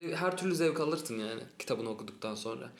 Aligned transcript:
Her 0.00 0.36
türlü 0.36 0.54
zevk 0.54 0.80
alırsın 0.80 1.18
yani 1.18 1.40
kitabını 1.58 1.88
okuduktan 1.88 2.34
sonra. 2.34 2.70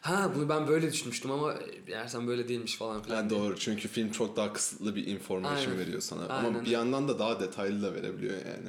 Ha 0.00 0.32
bunu 0.34 0.48
ben 0.48 0.68
böyle 0.68 0.92
düşünmüştüm 0.92 1.30
ama 1.30 1.54
eğer 1.86 2.06
sen 2.06 2.26
böyle 2.26 2.48
değilmiş 2.48 2.76
falan 2.76 3.02
filan. 3.02 3.16
Yani 3.16 3.30
doğru 3.30 3.58
çünkü 3.58 3.88
film 3.88 4.10
çok 4.10 4.36
daha 4.36 4.52
kısıtlı 4.52 4.96
bir 4.96 5.06
information 5.06 5.56
Aynen. 5.56 5.78
veriyor 5.78 6.00
sana. 6.00 6.26
Aynen. 6.26 6.48
Ama 6.48 6.64
bir 6.64 6.70
yandan 6.70 7.08
da 7.08 7.18
daha 7.18 7.40
detaylı 7.40 7.82
da 7.82 7.94
verebiliyor 7.94 8.34
yani. 8.34 8.68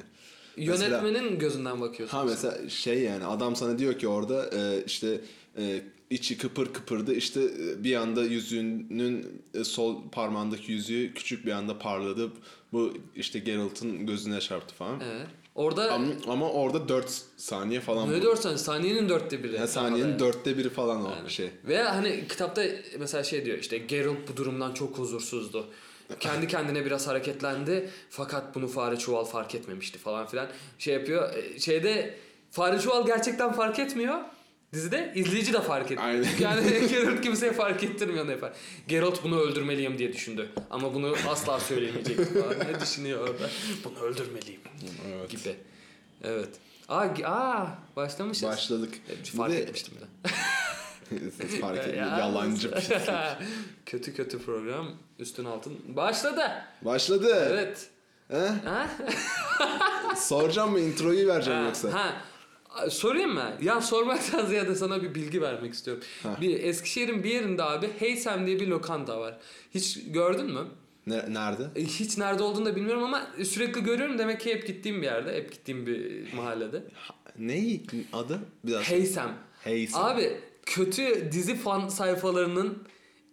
Yönetmenin 0.58 1.40
gözünden 1.40 1.82
bakıyorsun. 1.82 2.18
Ha 2.18 2.24
mesela 2.24 2.70
şey 2.70 3.00
yani 3.00 3.26
adam 3.26 3.56
sana 3.56 3.80
diyor 3.80 4.00
ki 4.00 4.08
orada 4.08 4.50
e, 4.54 4.84
işte 4.86 5.22
e, 5.58 5.82
içi 6.10 6.38
kıpır 6.38 6.74
kıpırdı 6.74 7.14
işte 7.14 7.42
e, 7.42 7.84
bir 7.84 7.96
anda 7.96 8.24
yüzüğünün 8.24 9.44
e, 9.54 9.64
sol 9.64 10.10
parmağındaki 10.12 10.72
yüzüğü 10.72 11.14
küçük 11.14 11.46
bir 11.46 11.52
anda 11.52 11.80
parladı. 11.80 12.32
Bu 12.72 12.94
işte 13.16 13.40
Geralt'ın 13.40 14.06
gözüne 14.06 14.40
çarptı 14.40 14.76
falan. 14.76 15.00
Evet. 15.00 15.28
Orada 15.58 15.92
Ama, 15.94 16.06
ama 16.28 16.52
orada 16.52 16.90
4 16.90 17.22
saniye 17.38 17.82
falan. 17.82 18.12
ne 18.12 18.18
bu. 18.18 18.22
diyorsun 18.22 18.56
saniyenin 18.56 19.10
dörtte 19.10 19.44
biri. 19.44 19.56
Yani 19.56 19.68
saniyenin 19.68 20.14
da- 20.16 20.20
dörtte 20.20 20.58
biri 20.58 20.70
falan 20.70 21.06
o 21.06 21.10
Yani. 21.10 21.30
şey. 21.30 21.50
Veya 21.68 21.96
hani 21.96 22.28
kitapta 22.28 22.64
mesela 23.00 23.24
şey 23.24 23.46
diyor 23.46 23.58
işte 23.58 23.78
Geralt 23.78 24.18
bu 24.32 24.38
durumdan 24.38 24.74
çok 24.74 24.98
huzursuzdu. 24.98 25.66
Kendi 26.20 26.48
kendine 26.54 26.86
biraz 26.86 27.08
hareketlendi 27.08 27.90
fakat 28.10 28.56
bunu 28.56 28.68
fare 28.68 28.98
çuval 28.98 29.24
fark 29.26 29.56
etmemişti 29.56 30.00
falan 30.00 30.28
filan. 30.28 30.48
Şey 30.80 30.94
yapıyor. 30.94 31.34
e, 31.36 31.60
Şeyde 31.60 32.18
fare 32.52 32.80
çuval 32.80 33.06
gerçekten 33.06 33.52
fark 33.54 33.80
etmiyor. 33.80 34.18
Dizide 34.74 35.12
izleyici 35.16 35.54
de 35.54 35.62
fark 35.62 35.92
etmiyor. 35.92 36.04
Aynen. 36.10 36.28
Yani 36.40 36.88
Geralt 36.90 37.22
kimseye 37.22 37.52
fark 37.54 37.84
ettirmiyor 37.84 38.28
ne 38.28 38.32
yapar. 38.32 38.54
Geralt 38.88 39.24
bunu 39.24 39.40
öldürmeliyim 39.40 39.98
diye 39.98 40.14
düşündü. 40.14 40.50
Ama 40.70 40.94
bunu 40.94 41.16
asla 41.30 41.60
söylemeyecekti 41.60 42.26
falan. 42.42 42.60
Ne 42.60 42.80
düşünüyor 42.82 43.20
orada? 43.30 43.50
Bunu 43.84 44.00
öldürmeliyim 44.00 44.62
Evet. 45.16 45.30
gibi. 45.30 45.56
Evet. 46.24 46.50
Aa, 46.90 47.06
aa 47.26 47.68
başlamışız. 47.96 48.44
Başladık. 48.44 48.94
E, 49.10 49.24
Fark 49.38 49.52
de- 49.54 49.58
etmiştim 49.62 49.94
de. 49.96 50.30
Fark 51.62 51.78
etmiyor. 51.78 52.08
Ya. 52.08 52.18
Yalancı 52.18 52.72
pislik. 52.72 53.00
kötü 53.86 54.16
kötü 54.16 54.40
program 54.46 54.88
üstün 55.20 55.46
altın 55.46 55.78
başladı. 55.96 56.42
Başladı. 56.82 57.48
Evet. 57.52 57.90
He? 58.28 58.48
Ha? 58.66 58.90
Soracağım 60.18 60.72
mı 60.72 60.80
introyu 60.80 61.28
vereceğim 61.28 61.60
Ha, 61.60 61.66
yoksa? 61.66 61.94
ha. 61.94 62.14
Sorayım 62.90 63.34
mı? 63.34 63.52
Ya 63.62 63.82
sormaktan 63.82 64.46
ziyade 64.50 64.76
sana 64.76 65.04
bir 65.04 65.16
bilgi 65.16 65.42
vermek 65.42 65.74
istiyorum. 65.74 66.04
Ha. 66.24 66.38
Bir 66.42 66.64
Eskişehir'in 66.64 67.24
bir 67.24 67.30
yerinde 67.30 67.64
abi 67.64 67.90
Heysem 68.00 68.48
diye 68.48 68.60
bir 68.60 68.68
lokanta 68.68 69.20
var. 69.20 69.38
Hiç 69.74 70.00
gördün 70.08 70.46
mü? 70.46 70.68
Ne, 71.08 71.34
nerede? 71.34 71.64
E, 71.76 71.84
Hiç 71.86 72.18
nerede 72.18 72.44
olduğunu 72.44 72.66
da 72.66 72.76
bilmiyorum 72.76 73.04
ama 73.04 73.28
sürekli 73.44 73.84
görüyorum. 73.84 74.18
Demek 74.20 74.40
ki 74.42 74.54
hep 74.54 74.68
gittiğim 74.68 75.02
bir 75.02 75.06
yerde. 75.06 75.36
Hep 75.36 75.52
gittiğim 75.52 75.86
bir 75.86 76.34
mahallede. 76.34 76.84
Neyi? 77.40 77.84
Adı? 78.14 78.40
Bir 78.64 78.72
daha. 78.72 78.82
Heysem. 78.84 79.34
Heysem. 79.64 80.02
Abi 80.02 80.38
kötü 80.66 81.32
dizi 81.32 81.56
fan 81.56 81.88
sayfalarının 81.88 82.84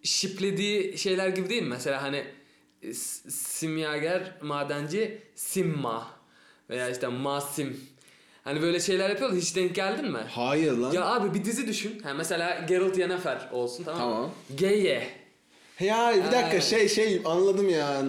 şiplediği 0.03 0.97
şeyler 0.97 1.29
gibi 1.29 1.49
değil 1.49 1.61
mi? 1.63 1.69
Mesela 1.69 2.03
hani 2.03 2.23
e, 2.81 2.93
simyager 2.93 4.35
madenci 4.41 5.21
Simma 5.35 6.07
veya 6.69 6.89
işte 6.89 7.07
Masim. 7.07 7.79
Hani 8.45 8.61
böyle 8.61 8.79
şeyler 8.79 9.09
yapıyorlar. 9.09 9.39
Hiç 9.39 9.55
denk 9.55 9.75
geldin 9.75 10.11
mi? 10.11 10.19
Hayır 10.29 10.71
lan. 10.71 10.91
Ya 10.91 11.05
abi 11.05 11.33
bir 11.39 11.45
dizi 11.45 11.67
düşün. 11.67 11.99
Ha 11.99 12.13
mesela 12.13 12.65
Geralt 12.67 12.97
Yennefer 12.97 13.49
olsun 13.51 13.83
tamam 13.83 14.09
mı? 14.09 14.15
Tamam. 14.15 14.31
Geye. 14.55 15.07
Ya 15.79 16.13
bir 16.17 16.23
dakika 16.23 16.37
Aynen. 16.47 16.59
şey 16.59 16.89
şey 16.89 17.21
anladım 17.25 17.69
ya. 17.69 18.03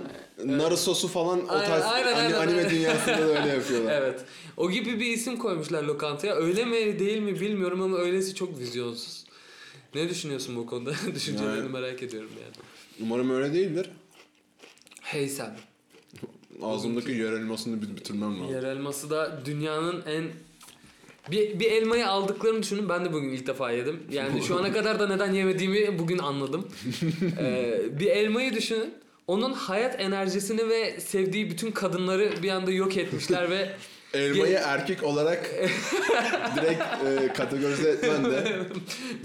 Narusosu 0.44 1.08
falan 1.08 1.48
o 1.48 1.52
Aynen, 1.52 1.66
tarz 1.66 1.84
aynen, 1.84 2.12
ani- 2.12 2.16
aynen. 2.18 2.34
anime 2.48 2.70
dünyasında 2.70 3.18
da 3.18 3.22
öyle 3.40 3.48
yapıyorlar. 3.54 3.92
Evet. 4.02 4.20
O 4.56 4.70
gibi 4.70 5.00
bir 5.00 5.06
isim 5.06 5.36
koymuşlar 5.38 5.82
lokantaya. 5.82 6.34
Öyle 6.34 6.64
mi 6.64 6.98
değil 6.98 7.18
mi 7.18 7.40
bilmiyorum 7.40 7.82
ama 7.82 7.96
öylesi 7.98 8.34
çok 8.34 8.58
vizyonsuz. 8.58 9.24
Ne 9.94 10.08
düşünüyorsun 10.08 10.56
bu 10.56 10.66
konuda? 10.66 10.92
Düşüncelerini 11.14 11.56
Yani- 11.58 11.68
merak 11.68 12.02
ediyorum 12.02 12.30
yani. 12.42 12.64
Umarım 13.00 13.30
öyle 13.30 13.54
değildir. 13.54 13.90
Heysem. 15.02 15.56
Ağzımdaki 16.62 17.12
yer 17.12 17.32
elmasını 17.32 17.82
bir 17.82 17.96
bitirmem 17.96 18.40
lazım. 18.40 18.54
Yer 18.54 18.62
elması 18.62 19.10
da 19.10 19.40
dünyanın 19.44 20.02
en 20.06 20.24
bir, 21.30 21.60
bir 21.60 21.70
elmayı 21.70 22.08
aldıklarını 22.08 22.62
düşünün. 22.62 22.88
Ben 22.88 23.04
de 23.04 23.12
bugün 23.12 23.28
ilk 23.28 23.46
defa 23.46 23.70
yedim. 23.70 24.02
Yani 24.10 24.42
şu 24.42 24.58
ana 24.58 24.72
kadar 24.72 25.00
da 25.00 25.08
neden 25.08 25.32
yemediğimi 25.32 25.98
bugün 25.98 26.18
anladım. 26.18 26.68
Ee, 27.40 27.80
bir 28.00 28.06
elmayı 28.06 28.54
düşünün. 28.54 28.94
Onun 29.26 29.52
hayat 29.52 30.00
enerjisini 30.00 30.68
ve 30.68 31.00
sevdiği 31.00 31.50
bütün 31.50 31.70
kadınları 31.70 32.32
bir 32.42 32.50
anda 32.50 32.70
yok 32.70 32.96
etmişler 32.96 33.50
ve 33.50 33.76
Elmayı 34.18 34.54
Ge- 34.56 34.62
erkek 34.64 35.02
olarak 35.02 35.50
direkt 36.56 36.82
e, 37.06 37.32
kategorize 37.32 37.90
etmen 37.90 38.24
de 38.24 38.44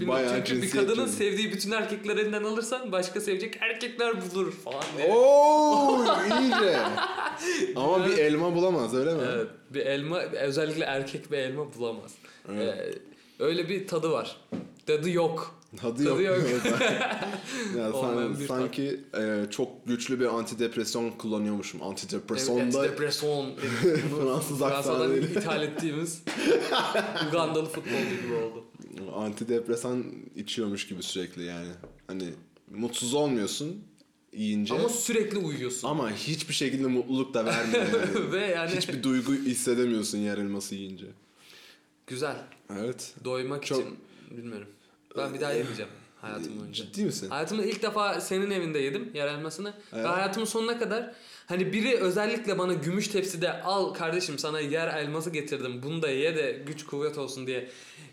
bayağı 0.08 0.28
çünkü 0.36 0.56
bir 0.56 0.60
cinsiyetçi. 0.62 0.92
kadının 0.92 1.06
sevdiği 1.06 1.52
bütün 1.52 1.70
erkekler 1.70 2.16
elinden 2.16 2.44
alırsan 2.44 2.92
başka 2.92 3.20
sevecek 3.20 3.56
erkekler 3.60 4.14
bulur 4.20 4.52
falan 4.52 4.82
diye. 4.98 5.12
Oo 5.14 6.04
iyice. 6.40 6.78
Ama 7.76 8.06
bir 8.06 8.18
elma 8.18 8.54
bulamaz 8.54 8.94
öyle 8.94 9.14
mi? 9.14 9.22
Evet, 9.34 9.46
bir 9.70 9.86
elma 9.86 10.20
özellikle 10.20 10.84
erkek 10.84 11.32
bir 11.32 11.38
elma 11.38 11.74
bulamaz. 11.74 12.12
Evet. 12.52 12.74
Ee, 12.78 13.44
öyle 13.44 13.68
bir 13.68 13.86
tadı 13.86 14.10
var. 14.10 14.36
Tadı 14.86 15.10
yok. 15.10 15.61
Tadı, 15.76 16.04
Tadı 16.04 16.22
yok. 16.22 16.38
yok. 16.50 16.64
ya 17.78 17.92
Olmayan 17.92 18.34
san- 18.34 18.46
sanki 18.46 19.00
e, 19.18 19.44
çok 19.50 19.86
güçlü 19.86 20.20
bir 20.20 20.26
antidepresyon 20.38 21.10
kullanıyormuşum. 21.10 21.82
Antidepresyon 21.82 22.72
da 22.72 22.82
depresyon. 22.82 23.50
Fransız 24.20 24.62
aksanıyla. 24.62 25.28
ithal 25.28 25.62
ettiğimiz 25.62 26.22
Ugandalı 27.28 27.64
futbolcu 27.68 28.22
gibi 28.22 28.34
oldu. 28.34 28.64
antidepresan 29.14 30.04
içiyormuş 30.36 30.86
gibi 30.88 31.02
sürekli 31.02 31.44
yani. 31.44 31.68
Hani 32.06 32.24
mutsuz 32.70 33.14
olmuyorsun 33.14 33.84
yiyince 34.32 34.74
Ama 34.74 34.82
ama, 34.82 34.92
sürekli 34.92 35.38
uyuyorsun. 35.38 35.98
hiçbir 36.16 36.54
şekilde 36.54 36.86
mutluluk 36.86 37.34
da 37.34 37.44
vermiyor 37.44 37.86
yani. 37.92 38.32
Ve 38.32 38.46
yani 38.46 38.70
Hiçbir 38.76 39.02
duygu 39.02 39.32
hissedemiyorsun 39.34 40.18
yer 40.18 40.38
elması 40.38 40.74
yiyince. 40.74 41.06
güzel. 42.06 42.36
Evet. 42.78 43.14
Doymak 43.24 43.66
Çok- 43.66 43.80
için 43.80 43.96
bilmiyorum. 44.30 44.68
Ben 45.16 45.34
bir 45.34 45.40
daha 45.40 45.52
yemeyeceğim 45.52 46.01
hayatım 46.22 46.60
boyunca. 46.60 46.84
Ciddi 46.84 47.04
misin? 47.04 47.28
Hayatımda 47.30 47.64
ilk 47.64 47.82
defa 47.82 48.20
senin 48.20 48.50
evinde 48.50 48.78
yedim 48.78 49.10
yer 49.14 49.28
elmasını. 49.28 49.72
Ve 49.92 50.02
hayatımın 50.02 50.46
sonuna 50.46 50.78
kadar 50.78 51.12
hani 51.46 51.72
biri 51.72 51.96
özellikle 51.96 52.58
bana 52.58 52.72
gümüş 52.72 53.08
tepside 53.08 53.62
al 53.62 53.94
kardeşim 53.94 54.38
sana 54.38 54.60
yer 54.60 54.88
elması 54.96 55.30
getirdim 55.30 55.82
bunu 55.82 56.02
da 56.02 56.08
ye 56.10 56.36
de 56.36 56.62
güç 56.66 56.86
kuvvet 56.86 57.18
olsun 57.18 57.46
diye 57.46 57.68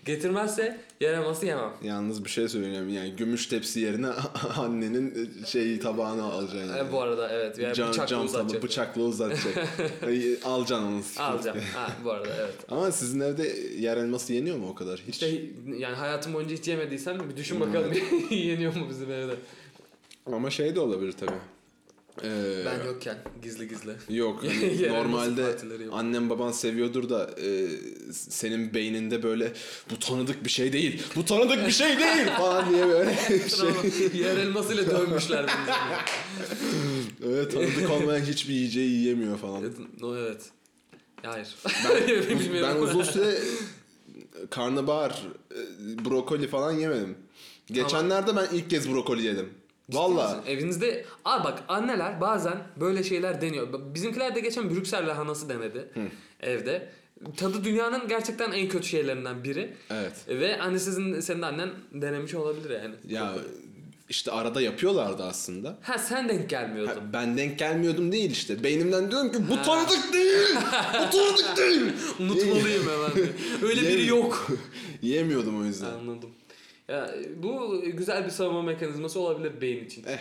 getirmezse 0.06 0.82
yer 1.02 1.14
elması 1.14 1.46
yemem. 1.46 1.72
Yalnız 1.84 2.26
bir 2.26 2.30
şey 2.30 2.48
söyleyeyim 2.50 2.90
yani 2.90 3.12
gümüş 3.16 3.48
tepsi 3.48 3.80
yerine 3.80 4.08
annenin 4.58 5.34
şeyi 5.46 5.80
tabağını 5.80 6.24
alacaksın 6.24 6.60
yani. 6.76 6.90
E, 6.90 6.92
bu 6.92 7.02
arada 7.02 7.30
evet 7.30 7.60
yani 7.60 7.76
Cam, 7.76 7.90
bıçakla 7.90 8.08
cam 8.08 8.26
uzatacak. 8.26 8.64
bıçakla 8.64 9.02
uzatacak. 9.02 9.58
Alacaksın 10.46 10.86
onu. 10.86 11.02
Alacağım. 11.20 11.58
ha, 11.76 11.90
bu 12.04 12.12
arada 12.12 12.30
evet. 12.40 12.56
Ama 12.70 12.92
sizin 12.92 13.20
evde 13.20 13.44
yer 13.78 13.98
elması 13.98 14.34
yeniyor 14.34 14.58
mu 14.58 14.68
o 14.70 14.76
kadar? 14.76 15.00
Hiç. 15.00 15.10
İşte 15.10 15.42
yani 15.78 15.96
hayatım 15.96 16.34
boyunca 16.34 16.56
hiç 16.56 16.68
yemediysen 16.68 17.30
bir 17.30 17.38
düşün 17.38 17.60
bakalım 17.60 17.92
yeniyor 18.30 18.76
mu 18.76 18.88
bizim 18.90 19.12
evde. 19.12 19.36
Ama 20.26 20.50
şey 20.50 20.76
de 20.76 20.80
olabilir 20.80 21.12
tabii. 21.12 21.32
Ee, 22.24 22.66
Ben 22.66 22.86
yokken 22.86 23.18
gizli 23.44 23.68
gizli. 23.68 24.18
Yok 24.18 24.44
hani 24.48 24.88
normalde 24.88 25.44
partileri 25.44 25.84
yok. 25.84 25.94
annem 25.98 26.30
baban 26.30 26.52
seviyordur 26.52 27.10
da 27.10 27.30
e, 27.42 27.68
senin 28.12 28.74
beyninde 28.74 29.24
böyle 29.24 29.54
bu 29.92 30.00
tanıdık 30.00 30.46
bir 30.46 30.50
şey 30.50 30.74
değil. 30.74 31.04
Bu 31.16 31.26
tanıdık 31.26 31.68
bir 31.68 31.72
şey 31.72 32.00
değil 32.00 32.28
falan 32.38 32.70
diye 32.70 32.88
böyle 32.88 33.16
şey. 33.50 34.22
Yer 34.22 34.38
elmasıyla 34.38 34.90
dövmüşler 34.90 35.46
bizi. 35.48 35.72
Öyle 37.30 37.50
tanıdık 37.50 37.92
olmayan 37.92 38.26
hiçbir 38.26 38.54
yiyeceği 38.54 38.90
yiyemiyor 38.92 39.38
falan. 39.38 39.62
Evet, 39.62 39.74
o 40.04 40.18
evet. 40.18 40.42
Hayır. 41.24 41.56
Ben, 41.66 42.08
Bilmiyorum. 42.40 42.76
ben 42.76 42.82
uzun 42.82 43.04
süre 43.04 43.38
karnabahar, 44.50 45.24
e, 45.52 46.06
brokoli 46.06 46.48
falan 46.48 46.72
yemedim. 46.72 47.18
Geçenlerde 47.72 48.36
ben 48.36 48.48
ilk 48.54 48.70
kez 48.70 48.92
brokoli 48.94 49.26
yedim. 49.26 49.50
Valla. 49.90 50.44
Evinizde... 50.48 51.06
Aa 51.26 51.44
bak 51.44 51.64
anneler 51.68 52.22
bazen 52.22 52.58
böyle 52.80 53.04
şeyler 53.04 53.42
deniyor. 53.42 53.68
Bizimkiler 53.96 54.36
de 54.36 54.40
geçen 54.40 54.70
Brüksel 54.70 55.08
lahanası 55.08 55.50
denedi 55.50 55.90
evde. 56.42 56.90
Tadı 57.38 57.64
dünyanın 57.64 58.08
gerçekten 58.08 58.52
en 58.52 58.70
kötü 58.70 58.88
şeylerinden 58.88 59.44
biri. 59.44 59.74
Evet. 59.90 60.14
Ve 60.28 60.58
hani 60.58 60.80
sizin 60.80 61.20
senin 61.20 61.42
de 61.42 61.46
annen 61.46 61.70
denemiş 61.94 62.36
olabilir 62.36 62.70
yani. 62.70 62.96
Ya 63.08 63.34
işte 64.10 64.32
arada 64.32 64.62
yapıyorlardı 64.62 65.24
aslında. 65.24 65.78
Ha 65.82 65.98
sen 65.98 66.30
denk 66.30 66.50
gelmiyordun. 66.50 66.94
Ha, 66.94 67.14
ben 67.14 67.38
denk 67.38 67.60
gelmiyordum 67.60 68.12
değil 68.12 68.32
işte. 68.32 68.64
Beynimden 68.64 69.12
diyorum 69.12 69.32
ki 69.32 69.38
bu 69.50 69.62
tanıdık 69.62 70.14
değil. 70.14 70.56
bu 70.94 71.10
tanıdık 71.18 71.58
değil. 71.58 71.82
Unutmalıyım 72.20 72.84
hemen. 72.84 73.30
Öyle 73.62 73.82
biri 73.82 74.06
yok. 74.06 74.48
Yiyemiyordum 75.02 75.62
o 75.62 75.66
yüzden. 75.66 75.92
Anladım. 75.92 76.30
Ya 76.90 77.16
bu 77.44 77.82
güzel 77.86 78.26
bir 78.26 78.30
savunma 78.30 78.62
mekanizması 78.62 79.20
olabilir 79.20 79.62
beyin 79.62 79.86
için. 79.86 80.04
Eh. 80.08 80.20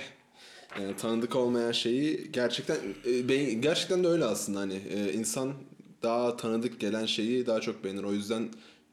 Yani 0.80 0.96
tanıdık 0.96 1.36
olmayan 1.36 1.72
şeyi 1.72 2.32
gerçekten 2.32 2.76
e, 3.06 3.28
beyin, 3.28 3.62
gerçekten 3.62 4.04
de 4.04 4.08
öyle 4.08 4.24
aslında 4.24 4.58
hani 4.60 4.80
e, 4.90 5.12
insan 5.12 5.54
daha 6.02 6.36
tanıdık 6.36 6.80
gelen 6.80 7.06
şeyi 7.06 7.46
daha 7.46 7.60
çok 7.60 7.84
beğenir. 7.84 8.02
O 8.04 8.12
yüzden 8.12 8.48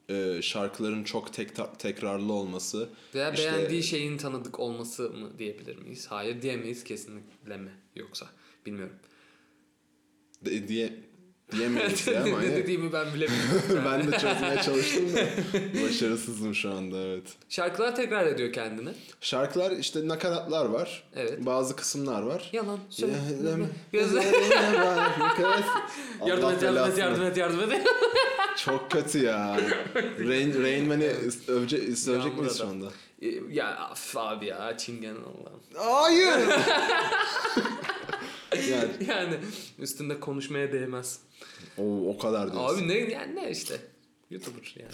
e, 0.09 0.41
şarkıların 0.41 1.03
çok 1.03 1.33
tek 1.33 1.79
tekrarlı 1.79 2.33
olması. 2.33 2.89
Veya 3.15 3.31
İşte- 3.31 3.43
beğendiği 3.51 3.83
şeyin 3.83 4.17
tanıdık 4.17 4.59
olması 4.59 5.09
mı 5.09 5.39
diyebilir 5.39 5.77
miyiz? 5.77 6.07
Hayır 6.09 6.41
diyemeyiz 6.41 6.83
kesinlikle 6.83 7.57
mi? 7.57 7.71
Yoksa 7.95 8.25
bilmiyorum. 8.65 8.95
De- 10.45 10.67
diye 10.67 10.93
diyemeyiz 11.51 12.07
ya 12.13 12.23
ama 12.23 12.41
ne 12.41 12.55
dediğimi 12.55 12.93
ben 12.93 13.13
bilemiyorum. 13.13 13.61
ben 13.85 14.11
de 14.11 14.17
çözmeye 14.17 14.61
çalıştım 14.61 15.13
da 15.15 15.19
başarısızım 15.85 16.55
şu 16.55 16.71
anda 16.71 16.97
evet. 16.97 17.23
Şarkılar 17.49 17.95
tekrar 17.95 18.25
ediyor 18.27 18.53
kendini. 18.53 18.89
Şarkılar 19.21 19.71
işte 19.71 20.07
nakaratlar 20.07 20.65
var. 20.65 21.03
Evet. 21.15 21.45
Bazı 21.45 21.75
kısımlar 21.75 22.21
var. 22.21 22.49
Yalan 22.53 22.79
söyle. 22.89 23.13
Yardım 26.25 26.49
et 26.51 26.61
yardım 26.61 26.91
et 26.91 26.97
yardım 26.97 27.23
et 27.23 27.37
yardım 27.37 27.71
et. 27.71 27.87
Çok 28.57 28.91
kötü 28.91 29.23
ya. 29.23 29.57
Rain, 30.19 30.63
Rain 30.63 30.87
Man'i 30.87 31.11
övce, 31.47 31.77
Yağmur 32.11 32.37
miyiz 32.39 32.57
şu 32.57 32.67
anda? 32.67 32.85
ya 33.51 33.75
af 33.75 34.17
abi 34.17 34.45
ya 34.45 34.77
çingen 34.77 35.15
Allah'ım. 35.15 35.61
Hayır. 35.75 36.49
yani 38.71 38.91
Yani 39.07 39.35
üstünde 39.79 40.19
konuşmaya 40.19 40.73
değmez. 40.73 41.19
o, 41.77 42.09
o 42.09 42.17
kadar 42.17 42.53
diyorsun. 42.53 42.77
Abi 42.77 42.87
ne 42.87 42.97
yani 42.97 43.35
ne 43.35 43.51
işte. 43.51 43.79
YouTuber 44.31 44.75
yani. 44.79 44.91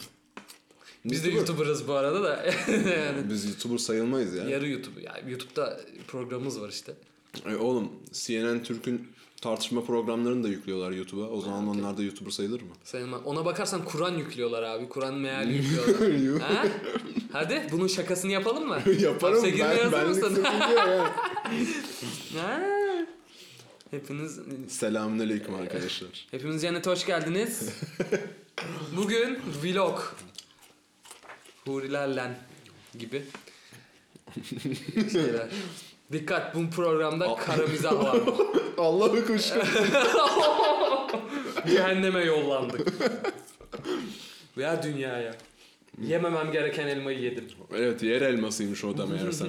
Biz 1.06 1.24
de 1.24 1.30
YouTuber. 1.30 1.48
YouTuber'ız 1.48 1.88
bu 1.88 1.94
arada 1.94 2.24
da. 2.24 2.46
yani. 2.72 3.30
Biz 3.30 3.46
YouTuber 3.46 3.78
sayılmayız 3.78 4.36
ya. 4.36 4.44
Yarı 4.44 4.70
YouTube. 4.70 5.02
Yani 5.02 5.32
YouTube'da 5.32 5.82
programımız 6.08 6.62
var 6.62 6.70
işte. 6.70 6.94
E, 7.46 7.56
oğlum 7.56 7.90
CNN 8.12 8.64
Türk'ün 8.64 9.08
tartışma 9.42 9.84
programlarını 9.84 10.44
da 10.44 10.48
yüklüyorlar 10.48 10.92
YouTube'a. 10.92 11.30
O 11.30 11.42
zaman 11.42 11.68
okey. 11.68 11.82
onlar 11.82 11.98
da 11.98 12.04
YouTuber 12.04 12.32
sayılır 12.32 12.62
mı? 12.62 12.74
Sayılma. 12.84 13.18
Ona 13.18 13.46
bakarsan 13.46 13.86
Kur'an 13.86 14.18
yüklüyorlar 14.18 14.64
abi. 14.64 14.90
Kur'an 14.90 15.14
meali 15.14 15.54
yüklüyorlar. 15.54 16.50
ha? 16.50 16.66
Hadi 17.32 17.68
bunun 17.72 17.88
şakasını 17.88 18.32
yapalım 18.32 18.68
mı? 18.68 18.80
Yaparım 19.00 19.36
Hapse 19.36 19.50
girmeye 19.50 19.92
ben, 19.92 20.06
hazır 20.06 20.08
mısın? 20.08 20.44
Ha? 22.38 22.81
Hepiniz 23.92 24.40
Selamünaleyküm 24.68 25.56
arkadaşlar. 25.56 26.10
hepiniz 26.32 26.62
cennete 26.62 26.90
hoş 26.90 27.06
geldiniz. 27.06 27.70
Bugün 28.98 29.40
vlog. 29.64 30.00
Hurilerle 31.66 32.32
gibi 33.00 33.24
şeyler. 35.12 35.50
Dikkat 36.12 36.56
bu 36.56 36.70
programda 36.70 37.36
kara 37.36 37.68
mizah 37.68 38.04
var. 38.04 38.20
Allah'ı 38.78 39.26
kuşku. 39.28 39.60
Cehenneme 41.68 42.24
yollandık. 42.24 42.88
Veya 44.58 44.84
dünyaya. 44.84 45.36
Yememem 46.02 46.52
gereken 46.52 46.88
elmayı 46.88 47.20
yedim. 47.20 47.46
evet 47.76 48.04
yer 48.04 48.22
elmasıymış 48.22 48.84
o 48.84 48.98
da 48.98 49.06
meğersem. 49.06 49.48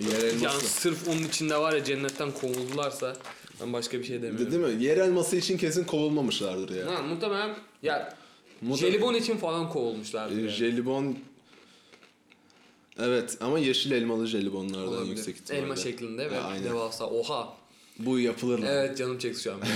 Yer 0.00 0.22
Yani 0.22 0.32
elması. 0.38 0.66
sırf 0.66 1.08
onun 1.08 1.22
içinde 1.22 1.56
var 1.56 1.72
ya 1.72 1.84
cennetten 1.84 2.30
kovuldularsa 2.32 3.16
ben 3.60 3.72
başka 3.72 3.98
bir 3.98 4.04
şey 4.04 4.16
De, 4.18 4.22
demiyorum. 4.22 4.52
değil 4.64 4.76
mi? 4.76 4.84
Yer 4.84 4.96
elması 4.96 5.36
için 5.36 5.58
kesin 5.58 5.84
kovulmamışlardır 5.84 6.74
ya. 6.76 6.86
Ha, 6.94 7.02
muhtemelen 7.02 7.56
ya 7.82 8.14
Muhtem- 8.62 8.76
jelibon 8.76 9.14
için 9.14 9.36
falan 9.36 9.70
kovulmuşlardı. 9.70 10.34
E, 10.34 10.40
yani. 10.40 10.50
Jelibon 10.50 11.18
Evet 12.98 13.36
ama 13.40 13.58
yeşil 13.58 13.90
elmalı 13.90 14.26
jelibonlardan 14.26 14.88
Olabilir. 14.88 15.10
yüksek 15.16 15.36
ihtimalle. 15.36 15.62
Elma 15.64 15.76
şeklinde 15.76 16.30
ve 16.30 16.64
devasa. 16.64 17.06
Oha. 17.06 17.56
Bu 17.98 18.20
yapılır 18.20 18.58
mı? 18.58 18.66
Evet 18.68 18.98
canım 18.98 19.18
çekti 19.18 19.42
şu 19.42 19.52
an. 19.52 19.58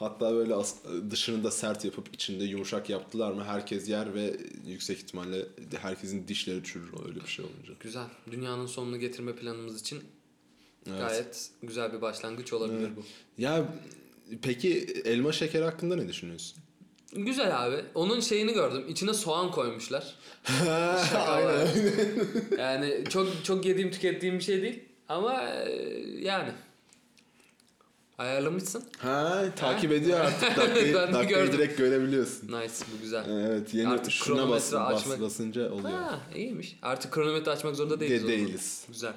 Hatta 0.00 0.34
böyle 0.34 0.54
dışını 1.10 1.44
da 1.44 1.50
sert 1.50 1.84
yapıp 1.84 2.14
içinde 2.14 2.44
yumuşak 2.44 2.90
yaptılar 2.90 3.32
mı 3.32 3.44
herkes 3.44 3.88
yer 3.88 4.14
ve 4.14 4.36
yüksek 4.66 4.98
ihtimalle 4.98 5.46
herkesin 5.82 6.28
dişleri 6.28 6.64
çürür 6.64 6.90
öyle 7.08 7.20
bir 7.20 7.26
şey 7.28 7.44
olunca. 7.44 7.72
güzel. 7.80 8.06
Dünyanın 8.30 8.66
sonunu 8.66 8.98
getirme 8.98 9.34
planımız 9.34 9.80
için 9.80 10.02
Evet. 10.90 11.00
gayet 11.00 11.50
güzel 11.62 11.92
bir 11.92 12.00
başlangıç 12.02 12.52
olabilir 12.52 12.80
Evet. 12.80 12.90
bu. 12.96 13.02
Ya 13.42 13.74
peki 14.42 14.78
elma 15.04 15.32
şekeri 15.32 15.64
hakkında 15.64 15.96
ne 15.96 16.08
düşünüyorsun? 16.08 16.58
Güzel 17.12 17.66
abi. 17.66 17.84
Onun 17.94 18.20
şeyini 18.20 18.52
gördüm. 18.52 18.84
İçine 18.88 19.14
soğan 19.14 19.50
koymuşlar. 19.50 20.14
Aynen. 21.26 21.68
yani 22.58 23.04
çok 23.08 23.44
çok 23.44 23.66
yediğim 23.66 23.90
tükettiğim 23.90 24.38
bir 24.38 24.44
şey 24.44 24.62
değil. 24.62 24.80
Ama 25.08 25.42
e, 25.42 25.72
yani. 26.20 26.52
Ayarlamışsın. 28.20 28.82
Ha 28.98 29.44
takip 29.56 29.92
ediyor 29.92 30.20
artık 30.20 30.42
dakikayı, 30.56 30.94
Ben 30.94 31.14
dakikayı 31.14 31.28
gördüm. 31.28 31.52
direkt 31.58 31.78
görebiliyorsun. 31.78 32.46
Nice 32.46 32.74
bu 32.96 33.02
güzel. 33.02 33.24
Evet 33.30 33.74
yeni 33.74 33.88
Artık 33.88 34.12
kronometre 34.22 34.50
bas, 34.56 34.72
bas, 34.72 35.02
açmak- 35.02 35.20
basınca 35.20 35.72
oluyor. 35.72 35.90
Ha 35.90 36.20
iyiymiş. 36.36 36.78
Artık 36.82 37.12
kronometre 37.12 37.50
açmak 37.50 37.76
zorunda 37.76 38.00
değiliz. 38.00 38.24
De- 38.24 38.28
değiliz. 38.28 38.84
Güzel. 38.88 39.12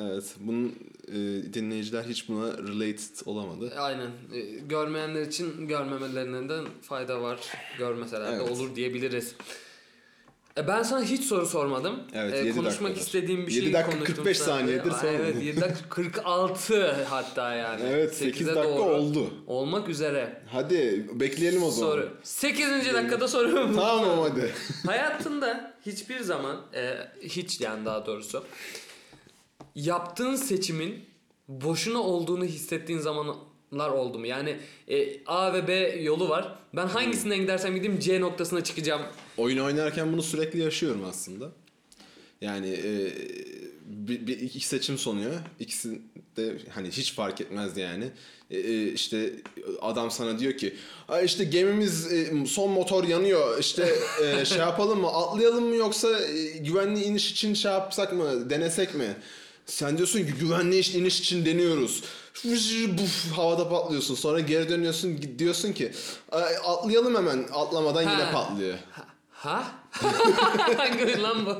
Evet 0.00 0.24
bunun 0.40 0.74
e, 1.08 1.14
dinleyiciler 1.54 2.04
hiç 2.04 2.28
buna 2.28 2.52
related 2.58 3.26
olamadı. 3.26 3.72
Aynen. 3.78 4.10
E, 4.34 4.40
görmeyenler 4.68 5.22
için 5.22 5.68
görmemelerinden 5.68 6.64
fayda 6.82 7.22
var. 7.22 7.40
Görmeseler 7.78 8.32
de 8.32 8.36
Evet. 8.36 8.50
olur 8.50 8.76
diyebiliriz. 8.76 9.34
E 10.58 10.68
ben 10.68 10.82
sana 10.82 11.02
hiç 11.04 11.24
soru 11.24 11.46
sormadım. 11.46 12.00
Evet, 12.14 12.34
E, 12.34 12.50
konuşmak 12.50 12.90
dakikadır. 12.90 13.00
istediğim 13.06 13.46
bir 13.46 13.52
şey 13.52 13.72
dakika 13.72 13.90
konuştum 13.90 14.16
45 14.16 14.38
seninle. 14.38 14.52
saniyedir 14.60 14.90
sormadın. 14.90 15.08
Evet 15.14 15.42
7 15.42 15.60
dakika 15.60 15.88
46 15.88 16.92
hatta 17.08 17.54
yani. 17.54 17.82
Evet 17.90 18.14
8 18.14 18.46
8'e 18.46 18.54
dakika 18.56 18.76
doğru 18.76 18.82
oldu. 18.94 19.30
Olmak 19.46 19.88
üzere. 19.88 20.42
Hadi 20.52 21.06
bekleyelim 21.12 21.62
o 21.62 21.70
zaman. 21.70 21.92
Soru. 21.92 22.08
8. 22.22 22.94
dakikada 22.94 23.28
soruyorum. 23.28 23.74
Tamam 23.76 24.18
hadi. 24.18 24.52
Hayatında 24.86 25.74
hiçbir 25.86 26.20
zaman 26.20 26.56
e, 26.74 26.94
hiç 27.22 27.60
yani 27.60 27.84
daha 27.84 28.06
doğrusu 28.06 28.44
yaptığın 29.74 30.36
seçimin 30.36 31.04
boşuna 31.48 31.98
olduğunu 31.98 32.44
hissettiğin 32.44 32.98
zamanlar 33.72 33.90
oldu 33.90 34.18
mu? 34.18 34.26
Yani 34.26 34.56
e, 34.88 35.24
A 35.26 35.54
ve 35.54 35.68
B 35.68 35.72
yolu 36.02 36.28
var. 36.28 36.54
Ben 36.76 36.86
hangisinden 36.86 37.38
gidersem 37.38 37.74
gideyim 37.74 37.98
C 38.00 38.20
noktasına 38.20 38.64
çıkacağım. 38.64 39.02
Oyun 39.36 39.58
oynarken 39.58 40.12
bunu 40.12 40.22
sürekli 40.22 40.60
yaşıyorum 40.60 41.04
aslında. 41.08 41.48
Yani 42.40 42.68
e, 42.68 43.12
bir, 43.86 44.26
bir 44.26 44.40
iki 44.40 44.66
seçim 44.66 44.98
sunuyor. 44.98 45.34
İkisi 45.60 45.98
de 46.36 46.56
hani 46.70 46.88
hiç 46.90 47.14
fark 47.14 47.40
etmezdi 47.40 47.80
yani. 47.80 48.04
E, 48.50 48.58
e, 48.58 48.92
işte 48.92 49.32
adam 49.80 50.10
sana 50.10 50.38
diyor 50.38 50.52
ki 50.52 50.74
"Ay 51.08 51.24
işte 51.24 51.44
gemimiz 51.44 52.12
e, 52.12 52.46
son 52.46 52.70
motor 52.70 53.04
yanıyor. 53.04 53.58
İşte 53.58 53.94
e, 54.24 54.44
şey 54.44 54.58
yapalım 54.58 55.00
mı? 55.00 55.08
Atlayalım 55.08 55.64
mı 55.64 55.76
yoksa 55.76 56.20
e, 56.20 56.58
güvenli 56.58 57.02
iniş 57.04 57.30
için 57.32 57.54
şey 57.54 57.72
yapsak 57.72 58.12
mı? 58.12 58.50
Denesek 58.50 58.94
mi? 58.94 59.16
Sen 59.66 59.96
diyorsun 59.96 60.18
ki 60.18 60.32
güvenli 60.40 60.78
iş- 60.78 60.94
iniş 60.94 61.20
için 61.20 61.46
deniyoruz. 61.46 62.02
Buf, 62.98 63.32
havada 63.36 63.68
patlıyorsun. 63.68 64.14
Sonra 64.14 64.40
geri 64.40 64.68
dönüyorsun 64.68 65.18
diyorsun 65.38 65.72
ki 65.72 65.92
"Ay, 66.32 66.54
atlayalım 66.64 67.14
hemen. 67.16 67.46
Atlamadan 67.52 68.00
yine 68.02 68.12
Ha. 68.12 68.32
patlıyor. 68.32 68.78
Ha? 69.30 69.64
Hangi 70.76 71.04
oyun 71.06 71.22
lan 71.22 71.46
bu? 71.46 71.56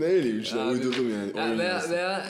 Ne 0.00 0.10
bileyim 0.14 0.40
işte 0.40 0.60
Abi, 0.60 0.70
uydurdum 0.70 1.10
yani. 1.12 1.50
Ya 1.52 1.58
veya 1.58 1.90
veya 1.90 2.26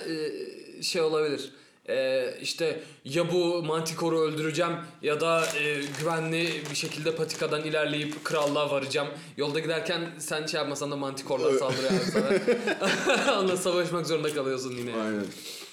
e, 0.78 0.82
şey 0.82 1.02
olabilir. 1.02 1.50
E, 1.88 2.24
işte 2.42 2.80
ya 3.04 3.32
bu 3.32 3.62
mantikoru 3.62 4.20
öldüreceğim 4.20 4.72
ya 5.02 5.20
da 5.20 5.46
e, 5.46 5.80
güvenli 6.00 6.48
bir 6.70 6.76
şekilde 6.76 7.14
patikadan 7.16 7.64
ilerleyip 7.64 8.24
krallığa 8.24 8.70
varacağım. 8.70 9.08
Yolda 9.36 9.58
giderken 9.60 10.10
sen 10.18 10.46
şey 10.46 10.58
yapmasan 10.60 10.90
da 10.90 10.96
mantikorlar 10.96 11.58
saldırıyor 11.58 11.90
abi 11.90 12.10
sana. 12.10 13.38
Onunla 13.38 13.56
savaşmak 13.56 14.06
zorunda 14.06 14.34
kalıyorsun 14.34 14.76
yine 14.76 14.94
Aynen. 14.96 15.26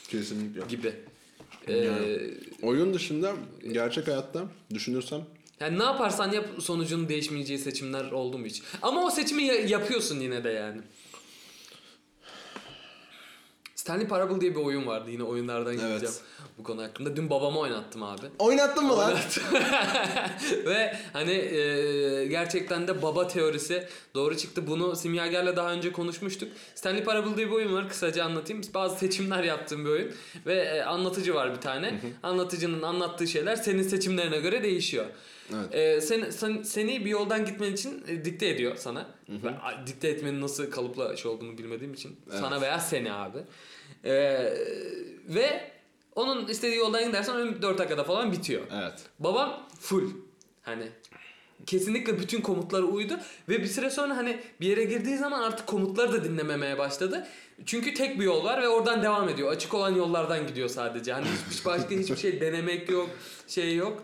Kesinlikle. 0.09 0.61
gibi. 0.69 0.93
E, 1.67 1.73
Yani. 1.73 2.31
Oyun 2.61 2.93
dışında 2.93 3.33
gerçek 3.71 4.07
hayatta 4.07 4.43
düşünürsem 4.73 5.21
yani 5.59 5.79
ne 5.79 5.83
yaparsan 5.83 6.31
yap 6.31 6.45
sonucunun 6.61 7.09
değişmeyeceği 7.09 7.59
seçimler 7.59 8.11
oldu 8.11 8.37
mu 8.37 8.45
hiç? 8.45 8.61
Ama 8.81 9.05
o 9.05 9.09
seçimi 9.11 9.43
ya- 9.43 9.65
yapıyorsun 9.67 10.19
yine 10.19 10.43
de 10.43 10.49
yani. 10.49 10.81
Stanley 13.81 14.07
Parable 14.07 14.41
diye 14.41 14.51
bir 14.55 14.59
oyun 14.61 14.87
vardı. 14.87 15.11
Yine 15.11 15.23
oyunlardan 15.23 15.73
Evet. 15.73 15.81
gideceğim 15.81 16.13
bu 16.57 16.63
konu 16.63 16.83
hakkında. 16.83 17.15
Dün 17.15 17.29
babama 17.29 17.59
oynattım 17.59 18.03
abi. 18.03 18.21
oynattın 18.39 18.85
mı 18.85 18.97
lan? 18.97 19.07
Oynattım. 19.09 19.43
Ve 20.65 20.95
hani 21.13 21.31
e, 21.31 22.25
gerçekten 22.25 22.87
de 22.87 23.01
baba 23.01 23.27
teorisi 23.27 23.87
doğru 24.15 24.37
çıktı. 24.37 24.67
Bunu 24.67 24.95
simyagerle 24.95 25.55
daha 25.55 25.71
önce 25.71 25.91
konuşmuştuk. 25.91 26.49
Stanley 26.75 27.03
Parable 27.03 27.37
diye 27.37 27.47
bir 27.47 27.51
oyun 27.51 27.73
var. 27.73 27.89
Kısaca 27.89 28.25
anlatayım. 28.25 28.61
Bazı 28.73 28.97
seçimler 28.99 29.43
yaptığım 29.43 29.85
bir 29.85 29.89
oyun. 29.89 30.11
Ve 30.45 30.55
e, 30.55 30.81
anlatıcı 30.81 31.35
var 31.35 31.53
bir 31.55 31.61
tane. 31.61 32.01
Anlatıcının 32.23 32.81
anlattığı 32.81 33.27
şeyler 33.27 33.55
senin 33.55 33.83
seçimlerine 33.83 34.39
göre 34.39 34.63
değişiyor. 34.63 35.05
Evet. 35.53 35.75
Ee, 35.75 36.01
sen, 36.01 36.29
sen- 36.29 36.61
seni 36.63 37.05
bir 37.05 37.09
yoldan 37.09 37.45
gitmen 37.45 37.73
için 37.73 38.03
e, 38.07 38.25
dikte 38.25 38.47
ediyor 38.47 38.75
sana. 38.75 39.07
Ben, 39.29 39.53
a, 39.53 39.87
dikte 39.87 40.07
etmenin 40.07 40.41
nasıl 40.41 40.71
kalıpla 40.71 41.17
şey 41.17 41.31
olduğunu 41.31 41.57
bilmediğim 41.57 41.93
için. 41.93 42.15
Evet. 42.29 42.39
Sana 42.39 42.61
veya 42.61 42.79
seni 42.79 43.13
abi. 43.13 43.37
Ee, 44.05 44.53
ve 45.27 45.71
onun 46.15 46.47
istediği 46.47 46.77
yoldan 46.77 47.07
gidersen 47.07 47.33
oyun 47.33 47.61
4 47.61 47.77
dakikada 47.77 48.03
falan 48.03 48.31
bitiyor. 48.31 48.61
Evet. 48.73 48.93
Babam 49.19 49.67
full. 49.79 50.09
Hani 50.61 50.87
kesinlikle 51.65 52.19
bütün 52.19 52.41
komutlara 52.41 52.83
uydu 52.83 53.19
ve 53.49 53.59
bir 53.61 53.67
süre 53.67 53.89
sonra 53.89 54.17
hani 54.17 54.39
bir 54.61 54.67
yere 54.67 54.83
girdiği 54.83 55.17
zaman 55.17 55.41
artık 55.41 55.67
komutları 55.67 56.13
da 56.13 56.23
dinlememeye 56.23 56.77
başladı. 56.77 57.27
Çünkü 57.65 57.93
tek 57.93 58.19
bir 58.19 58.23
yol 58.25 58.43
var 58.43 58.61
ve 58.61 58.67
oradan 58.67 59.03
devam 59.03 59.29
ediyor. 59.29 59.51
Açık 59.51 59.73
olan 59.73 59.95
yollardan 59.95 60.47
gidiyor 60.47 60.69
sadece. 60.69 61.13
Hani 61.13 61.25
hiçbir 61.51 61.65
başka 61.65 61.89
hiçbir 61.89 62.15
şey 62.15 62.41
denemek 62.41 62.89
yok, 62.89 63.09
şey 63.47 63.75
yok. 63.75 64.03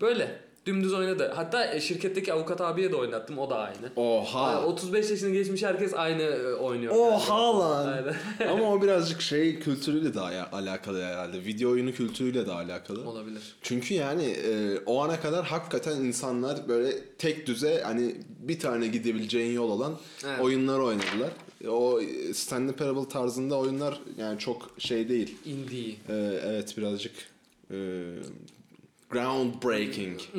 Böyle 0.00 0.40
dümdüz 0.66 0.92
oynadı. 0.94 1.32
Hatta 1.36 1.74
e, 1.74 1.80
şirketteki 1.80 2.32
avukat 2.32 2.60
abiye 2.60 2.92
de 2.92 2.96
oynattım. 2.96 3.38
O 3.38 3.50
da 3.50 3.58
aynı. 3.58 3.90
Oha. 3.96 4.52
Yani 4.52 4.64
35 4.64 5.10
yaşını 5.10 5.30
geçmiş 5.30 5.62
herkes 5.62 5.94
aynı 5.94 6.22
e, 6.22 6.54
oynuyor. 6.54 6.94
Oha 6.96 7.58
lan. 7.60 7.88
Aynen. 7.92 8.14
Ama 8.52 8.72
o 8.72 8.82
birazcık 8.82 9.20
şey 9.22 9.58
kültürüyle 9.60 10.14
de 10.14 10.20
alakalı 10.20 11.02
herhalde. 11.02 11.44
Video 11.44 11.70
oyunu 11.70 11.92
kültürüyle 11.92 12.46
de 12.46 12.52
alakalı. 12.52 13.08
Olabilir. 13.08 13.42
Çünkü 13.62 13.94
yani 13.94 14.24
e, 14.24 14.78
o 14.86 15.02
ana 15.02 15.20
kadar 15.20 15.44
hakikaten 15.44 15.96
insanlar 15.96 16.68
böyle 16.68 17.04
tek 17.18 17.46
düze 17.46 17.80
hani 17.84 18.14
bir 18.38 18.58
tane 18.58 18.86
gidebileceğin 18.86 19.52
yol 19.54 19.70
olan 19.70 19.98
Evet. 20.26 20.40
oyunlar 20.40 20.78
oynadılar. 20.78 21.30
E, 21.64 21.68
O 21.68 22.00
stand 22.34 22.70
parable 22.70 23.08
tarzında 23.08 23.58
oyunlar 23.58 24.00
yani 24.18 24.38
çok 24.38 24.70
şey 24.78 25.08
değil. 25.08 25.36
Indie. 25.44 25.90
E, 26.08 26.40
evet 26.44 26.74
birazcık 26.78 27.12
e, 27.70 27.76
groundbreaking. 29.12 30.20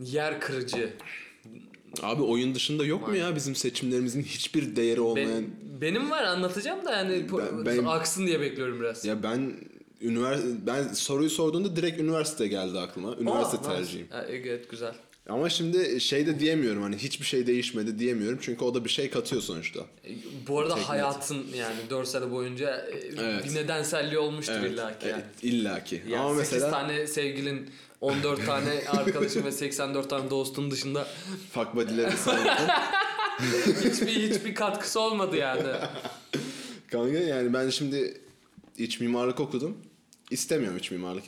Yer 0.00 0.40
kırıcı. 0.40 0.92
Abi 2.02 2.22
oyun 2.22 2.54
dışında 2.54 2.84
yok 2.84 3.08
mu 3.08 3.16
ya 3.16 3.36
bizim 3.36 3.54
seçimlerimizin 3.54 4.22
hiçbir 4.22 4.76
değeri 4.76 5.00
olmayan? 5.00 5.28
Ben- 5.28 5.80
benim 5.80 6.10
var 6.10 6.22
anlatacağım 6.22 6.84
da 6.84 6.90
yani 6.90 7.26
Ben- 7.38 7.66
ben- 7.66 7.84
aksın 7.84 8.26
diye 8.26 8.40
bekliyorum 8.40 8.80
biraz. 8.80 9.04
Ya 9.04 9.22
ben 9.22 9.52
ünivers 10.00 10.40
ben 10.66 10.88
soruyu 10.88 11.30
sorduğunda 11.30 11.76
direkt 11.76 12.00
üniversite 12.00 12.46
geldi 12.48 12.78
aklıma. 12.78 13.16
Üniversite 13.16 13.58
Aa, 13.58 13.62
tercihim. 13.76 14.06
Ha, 14.10 14.26
evet 14.28 14.70
güzel. 14.70 14.94
Ama 15.28 15.48
şimdi 15.50 16.00
şey 16.00 16.26
de 16.26 16.40
diyemiyorum 16.40 16.82
hani 16.82 16.96
hiçbir 16.96 17.26
şey 17.26 17.46
değişmedi 17.46 17.98
diyemiyorum 17.98 18.38
çünkü 18.42 18.64
o 18.64 18.74
da 18.74 18.84
bir 18.84 18.90
şey 18.90 19.10
katıyor 19.10 19.42
sonuçta. 19.42 19.80
E, 19.80 20.10
Bu 20.48 20.58
arada 20.58 20.74
Teknet. 20.74 20.88
hayatın 20.88 21.46
yani 21.56 21.76
4 21.90 22.08
sene 22.08 22.30
boyunca 22.30 22.76
e, 22.76 22.98
Evet. 23.18 23.44
bir 23.44 23.54
nedenselliği 23.54 24.18
olmuştur 24.18 24.52
Evet, 24.60 24.72
illa 24.72 24.98
ki 24.98 25.08
yani. 25.08 25.22
illaki. 25.42 26.02
Yani 26.08 26.22
Ama 26.22 26.34
8 26.34 26.52
mesela 26.52 26.70
tane 26.70 27.06
sevgilin 27.06 27.70
14 28.00 28.46
tane 28.46 28.82
arkadaşın 28.88 29.44
ve 29.44 29.52
84 29.52 30.10
tane 30.10 30.30
dostun 30.30 30.70
dışında 30.70 31.06
fuck 31.52 31.74
buddy'leri 31.76 32.10
hiçbir 33.84 34.30
hiçbir 34.30 34.54
katkısı 34.54 35.00
olmadı 35.00 35.36
yani. 35.36 35.62
Kanka 36.90 37.18
yani 37.18 37.52
ben 37.52 37.70
şimdi 37.70 38.20
iç 38.78 39.00
mimarlık 39.00 39.40
okudum. 39.40 39.76
İstemiyorum 40.30 40.78
iç 40.78 40.90
mimarlık. 40.90 41.24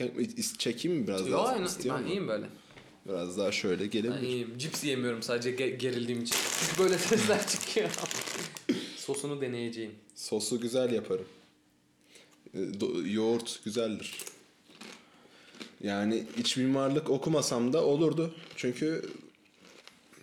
Çekeyim 0.59 0.97
mi 0.97 1.07
biraz 1.07 1.27
Yo 1.27 1.37
daha? 1.37 1.55
İstiyor 1.57 1.99
ben 1.99 2.07
iyiyim 2.07 2.27
böyle. 2.27 2.45
Biraz 3.09 3.37
daha 3.37 3.51
şöyle 3.51 3.83
Ben 3.83 3.89
gelebilir. 3.91 4.21
iyiyim. 4.27 4.57
Cips 4.57 4.83
yemiyorum 4.83 5.23
sadece 5.23 5.49
ge- 5.55 5.75
gerildiğim 5.77 6.21
için. 6.23 6.35
Çünkü 6.59 6.83
böyle 6.83 6.97
sesler 6.97 7.47
çıkıyor. 7.47 7.89
Sosunu 8.97 9.41
deneyeceğim. 9.41 9.91
Sosu 10.15 10.61
güzel 10.61 10.93
yaparım. 10.93 11.25
E, 12.53 12.57
do- 12.57 13.11
yoğurt 13.11 13.63
güzeldir. 13.65 14.15
Yani 15.83 16.23
iç 16.37 16.57
mimarlık 16.57 17.09
okumasam 17.09 17.73
da 17.73 17.83
olurdu. 17.85 18.35
Çünkü 18.55 19.05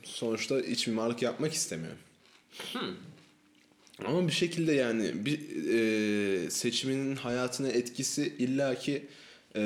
sonuçta 0.02 0.60
iç 0.60 0.86
mimarlık 0.86 1.22
yapmak 1.22 1.52
istemiyorum. 1.54 1.98
Ama 4.04 4.26
bir 4.26 4.32
şekilde 4.32 4.72
yani 4.72 5.26
bir 5.26 5.40
e, 5.74 6.50
seçiminin 6.50 7.16
hayatına 7.16 7.68
etkisi 7.68 8.34
illaki 8.38 9.06
e, 9.56 9.60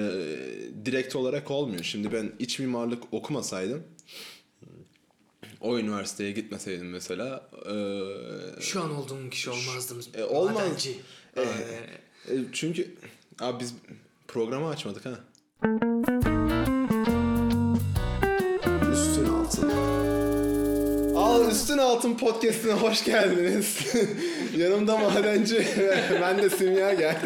direkt 0.85 1.17
olarak 1.17 1.51
olmuyor. 1.51 1.85
Şimdi 1.85 2.13
ben 2.13 2.33
iç 2.39 2.59
mimarlık 2.59 3.03
okumasaydım 3.13 3.83
o 5.61 5.79
üniversiteye 5.79 6.33
gitmeseydim 6.33 6.91
mesela 6.91 7.49
e, 7.67 7.73
Şu 8.61 8.83
an 8.83 8.97
olduğum 8.97 9.31
kişi 9.31 9.51
olmazdım. 9.51 10.01
E, 10.15 10.25
olmaz. 10.25 10.55
Madenci. 10.55 10.97
E, 11.37 11.43
E, 12.29 12.35
çünkü 12.53 12.95
abi 13.41 13.61
biz 13.61 13.75
programı 14.29 14.69
açmadık 14.69 15.05
ha. 15.07 15.21
Üstün 18.93 19.25
altın. 19.29 19.71
Al 21.17 21.51
üstün 21.51 21.79
altın 21.79 22.15
podcastine 22.17 22.73
hoş 22.73 23.05
geldiniz. 23.05 23.79
Yanımda 24.57 24.99
madenci 24.99 25.67
ben 26.21 26.39
de 26.43 26.51
simyager. 26.51 27.17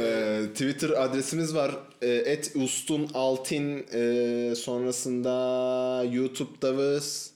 Ee, 0.00 0.42
Twitter 0.52 0.90
adresimiz 1.04 1.54
var. 1.54 1.76
Ee, 2.02 2.08
Et 2.08 2.52
ustun 2.54 3.08
altin 3.14 3.86
Ee, 3.94 4.54
sonrasında 4.56 6.04
YouTube'da 6.12 6.76
varız. 6.76 7.30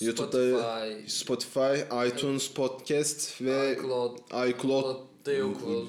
YouTube'da 0.00 0.86
Spotify. 1.06 2.08
İTunes 2.08 2.48
Podcast 2.48 3.40
ve 3.42 3.72
iCloud. 3.72 4.18
iCloud 4.48 4.58
Cloud'da 4.62 5.32
yokuz. 5.32 5.88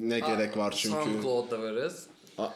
ne 0.00 0.20
gerek 0.20 0.56
var 0.56 0.74
çünkü. 0.78 0.96
SoundCloud'da 0.96 1.62
varız. 1.62 2.06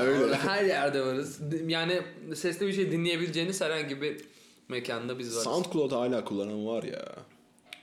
Öyle 0.00 0.34
her 0.34 0.64
yerde 0.64 1.00
varız. 1.00 1.38
Yani 1.66 2.02
sesli 2.34 2.66
bir 2.66 2.72
şey 2.72 2.90
dinleyebileceğiniz 2.92 3.60
herhangi 3.60 4.02
bir 4.02 4.20
mekanda 4.68 5.18
biz 5.18 5.34
varız. 5.34 5.44
SoundCloud 5.44 5.92
hala 5.92 6.24
kullanan 6.24 6.66
var 6.66 6.82
ya. 6.82 7.04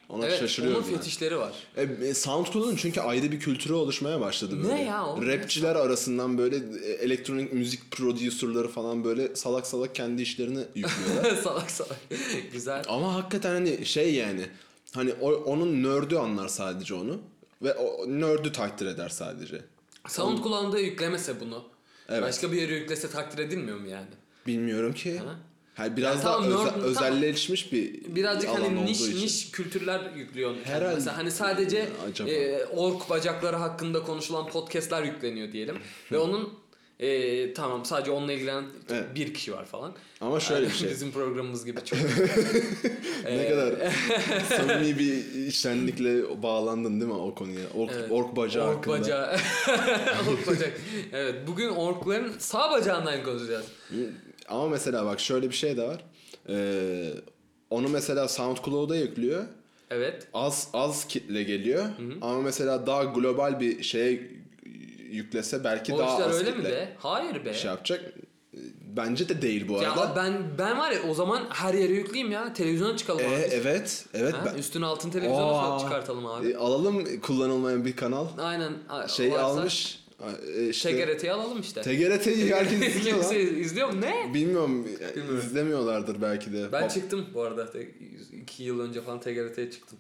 Ona 0.10 0.26
evet, 0.26 0.40
şaşırıyorum. 0.40 0.84
onun 0.84 0.98
fetişleri 0.98 1.38
var. 1.38 1.54
E, 1.78 1.82
e, 1.82 2.14
SoundCloud'un 2.14 2.76
çünkü 2.76 3.02
ayrı 3.02 3.32
bir 3.32 3.40
kültürü 3.40 3.74
oluşmaya 3.74 4.20
başladı 4.20 4.58
böyle. 4.64 4.76
Ne 4.76 4.84
ya 4.84 5.06
o? 5.06 5.26
Rapçiler 5.26 5.76
arasından 5.76 6.38
böyle 6.38 6.56
e, 6.56 6.92
elektronik 6.92 7.54
müzik 7.54 7.92
prodüserleri 7.92 8.68
falan 8.68 9.04
böyle 9.04 9.36
salak 9.36 9.68
salak 9.68 9.96
kendi 9.96 10.22
işlerini 10.22 10.60
yüklüyorlar. 10.76 11.36
salak 11.44 11.72
salak. 11.72 11.98
Güzel. 12.52 12.84
Ama 12.88 13.16
hakikaten 13.16 13.54
hani 13.54 13.86
şey 13.86 14.14
yani 14.14 14.46
hani 14.94 15.14
o, 15.22 15.34
onun 15.34 15.84
nördü 15.84 16.16
anlar 16.16 16.48
sadece 16.48 16.94
onu 16.94 17.22
ve 17.62 17.74
o 17.74 18.08
nördü 18.08 18.52
takdir 18.52 18.86
eder 18.86 19.10
sadece. 19.10 19.62
SoundCloud'da 20.08 20.80
yüklemese 20.80 21.40
bunu. 21.40 21.64
Evet. 22.10 22.24
Başka 22.24 22.52
bir 22.52 22.62
yere 22.62 22.76
yüklese 22.76 23.10
takdir 23.10 23.44
edilmiyor 23.44 23.78
mu 23.78 23.88
yani? 23.88 24.08
Bilmiyorum 24.48 24.94
ki. 24.94 25.18
Ha? 25.18 25.36
Ha, 25.76 25.98
biraz 25.98 26.18
Ya 26.18 26.24
daha 26.24 26.42
tamam, 26.42 26.82
özelleşmiş 26.82 27.72
bir 27.74 28.16
Birazcık 28.16 28.50
alan 28.50 28.62
hani 28.62 28.86
niş 28.86 29.02
için. 29.02 29.18
niş 29.18 29.52
kültürler 29.52 30.02
yüklüyor. 30.16 30.56
Herhalde. 30.64 30.96
Mesela 30.96 31.18
hani 31.18 31.32
sadece 31.32 31.90
Acaba? 32.10 32.30
e, 32.30 32.66
ork 32.66 33.10
bacakları 33.10 33.56
hakkında 33.56 34.04
konuşulan 34.04 34.48
podcastler 34.48 35.04
yükleniyor 35.04 35.52
diyelim. 35.52 35.76
Ve 36.12 36.18
onun 36.18 36.54
e, 37.00 37.54
tamam 37.54 37.86
sadece 37.86 38.12
onunla 38.12 38.34
ilgilenen 38.34 38.66
Evet. 38.90 39.16
bir 39.16 39.34
kişi 39.34 39.54
var 39.54 39.66
falan. 39.66 39.94
Ama 40.22 40.40
şöyle 40.40 40.66
bir 40.68 40.74
şey. 40.74 40.90
Bizim 40.90 41.12
programımız 41.12 41.66
gibi 41.66 41.80
çok. 41.86 42.00
ne 43.26 43.50
kadar 43.50 43.74
samimi 44.58 45.00
bir 45.00 45.46
içtenlikle 45.48 46.44
bağlandın 46.44 47.00
değil 47.02 47.12
mi 47.12 47.18
o 47.18 47.36
konuya? 47.36 47.66
Ork, 47.76 47.92
Evet. 47.96 48.12
ork 48.12 48.36
bacağı 48.36 48.68
ork 48.68 48.76
hakkında. 48.78 49.00
bacağı. 49.00 49.34
ork 50.32 50.48
bacak. 50.48 50.74
Evet 51.14 51.36
bugün 51.48 51.70
orkların 51.70 52.32
sağ 52.40 52.72
bacağından 52.72 53.24
konuşacağız. 53.24 53.66
Ama 54.50 54.68
mesela 54.68 55.06
bak 55.06 55.20
şöyle 55.20 55.50
bir 55.50 55.56
şey 55.56 55.78
de 55.78 55.84
var. 55.88 56.06
Ee, 56.50 57.10
onu 57.70 57.90
mesela 57.90 58.28
SoundCloud'a 58.28 58.96
yüklüyor. 58.96 59.44
Evet. 59.90 60.28
Az 60.34 60.68
az 60.74 61.08
kitle 61.08 61.44
geliyor. 61.44 61.86
Ama 62.22 62.42
mesela 62.42 62.88
daha 62.88 63.04
global 63.04 63.60
bir 63.60 63.84
şeye 63.84 64.32
yüklese 65.12 65.64
belki 65.64 65.94
O 65.94 65.98
daha 66.00 66.24
az 66.26 66.34
öyle 66.40 66.50
kitle 66.52 66.58
mi 66.64 66.70
be? 66.76 66.96
Hayır 67.00 67.46
be. 67.46 67.54
şey 67.54 67.72
yapacak. 67.72 68.14
Bence 68.98 69.30
de 69.30 69.42
değil 69.42 69.68
bu 69.68 69.80
arada. 69.80 70.00
Ya 70.02 70.14
ben 70.16 70.34
ben 70.58 70.78
var 70.80 70.92
ya 70.92 71.00
o 71.10 71.14
zaman 71.14 71.42
her 71.50 71.74
yere 71.74 71.94
yükleyeyim 71.94 72.32
ya. 72.32 72.54
Televizyona 72.54 72.98
çıkalım 72.98 73.22
Ee, 73.22 73.28
abi. 73.28 73.34
evet, 73.52 74.06
evet. 74.14 74.34
Ha? 74.34 74.44
ben- 74.46 74.58
Üstüne 74.60 74.86
altın 74.86 75.10
televizyona 75.10 75.76
Aa, 75.76 75.80
çıkartalım 75.80 76.26
abi. 76.26 76.48
e, 76.52 76.56
alalım 76.56 77.22
kullanılmayan 77.22 77.86
bir 77.86 77.96
kanal. 77.96 78.28
Aynen. 78.38 78.74
Şey 79.08 79.32
varsa 79.32 79.44
almış. 79.44 80.03
E, 80.58 80.70
işte, 80.70 81.06
TGRT'yi 81.06 81.32
alalım 81.32 81.62
işte. 81.62 81.82
TGRT'yi 81.82 82.54
herkes 82.56 82.82
izliyor 82.96 83.18
lan. 83.18 83.30
Kimse 83.30 83.42
izliyor 83.42 83.90
mu? 83.94 84.02
Ne? 84.02 84.34
Bilmiyorum, 84.34 84.88
yani 85.02 85.16
Bilmiyorum. 85.16 85.40
izlemiyorlardır 85.46 86.22
belki 86.22 86.54
de. 86.54 86.72
Ben 86.72 86.82
Bak- 86.84 86.92
çıktım 86.94 87.26
bu 87.34 87.42
arada. 87.42 87.68
İki 88.42 88.64
yıl 88.64 88.80
önce 88.80 89.02
falan 89.02 89.20
TGRT'ye 89.20 89.72
çıktım. 89.72 89.98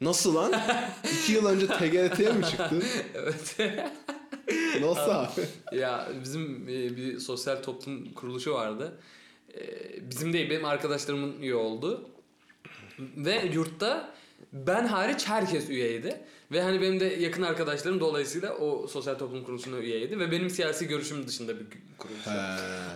Nasıl 0.00 0.34
lan? 0.34 0.52
İki 1.22 1.32
yıl 1.32 1.46
önce 1.46 1.66
TGRT'ye 1.66 2.32
mi 2.32 2.44
çıktın? 2.44 2.82
evet. 3.14 3.56
Nasıl 4.80 5.10
abi? 5.10 5.40
ya 5.78 6.08
bizim 6.24 6.62
e, 6.68 6.96
bir 6.96 7.18
sosyal 7.18 7.56
toplum 7.62 8.12
kuruluşu 8.14 8.54
vardı. 8.54 8.98
E, 9.54 9.60
Bizim 10.10 10.32
değil 10.32 10.50
benim 10.50 10.64
arkadaşlarımın 10.64 11.40
üye 11.42 11.54
oldu. 11.54 12.10
Ve 12.98 13.42
yurtta 13.54 14.14
ben 14.52 14.86
hariç 14.86 15.28
herkes 15.28 15.68
üyeydi. 15.70 16.20
Ve 16.54 16.62
hani 16.62 16.80
benim 16.80 17.00
de 17.00 17.04
yakın 17.04 17.42
arkadaşlarım 17.42 18.00
dolayısıyla 18.00 18.54
o 18.56 18.86
sosyal 18.86 19.14
toplum 19.14 19.44
kuruluşuna 19.44 19.78
üyeydi. 19.78 20.18
Ve 20.18 20.30
benim 20.30 20.50
siyasi 20.50 20.88
görüşüm 20.88 21.28
dışında 21.28 21.60
bir 21.60 21.66
kuruluş. 21.98 22.20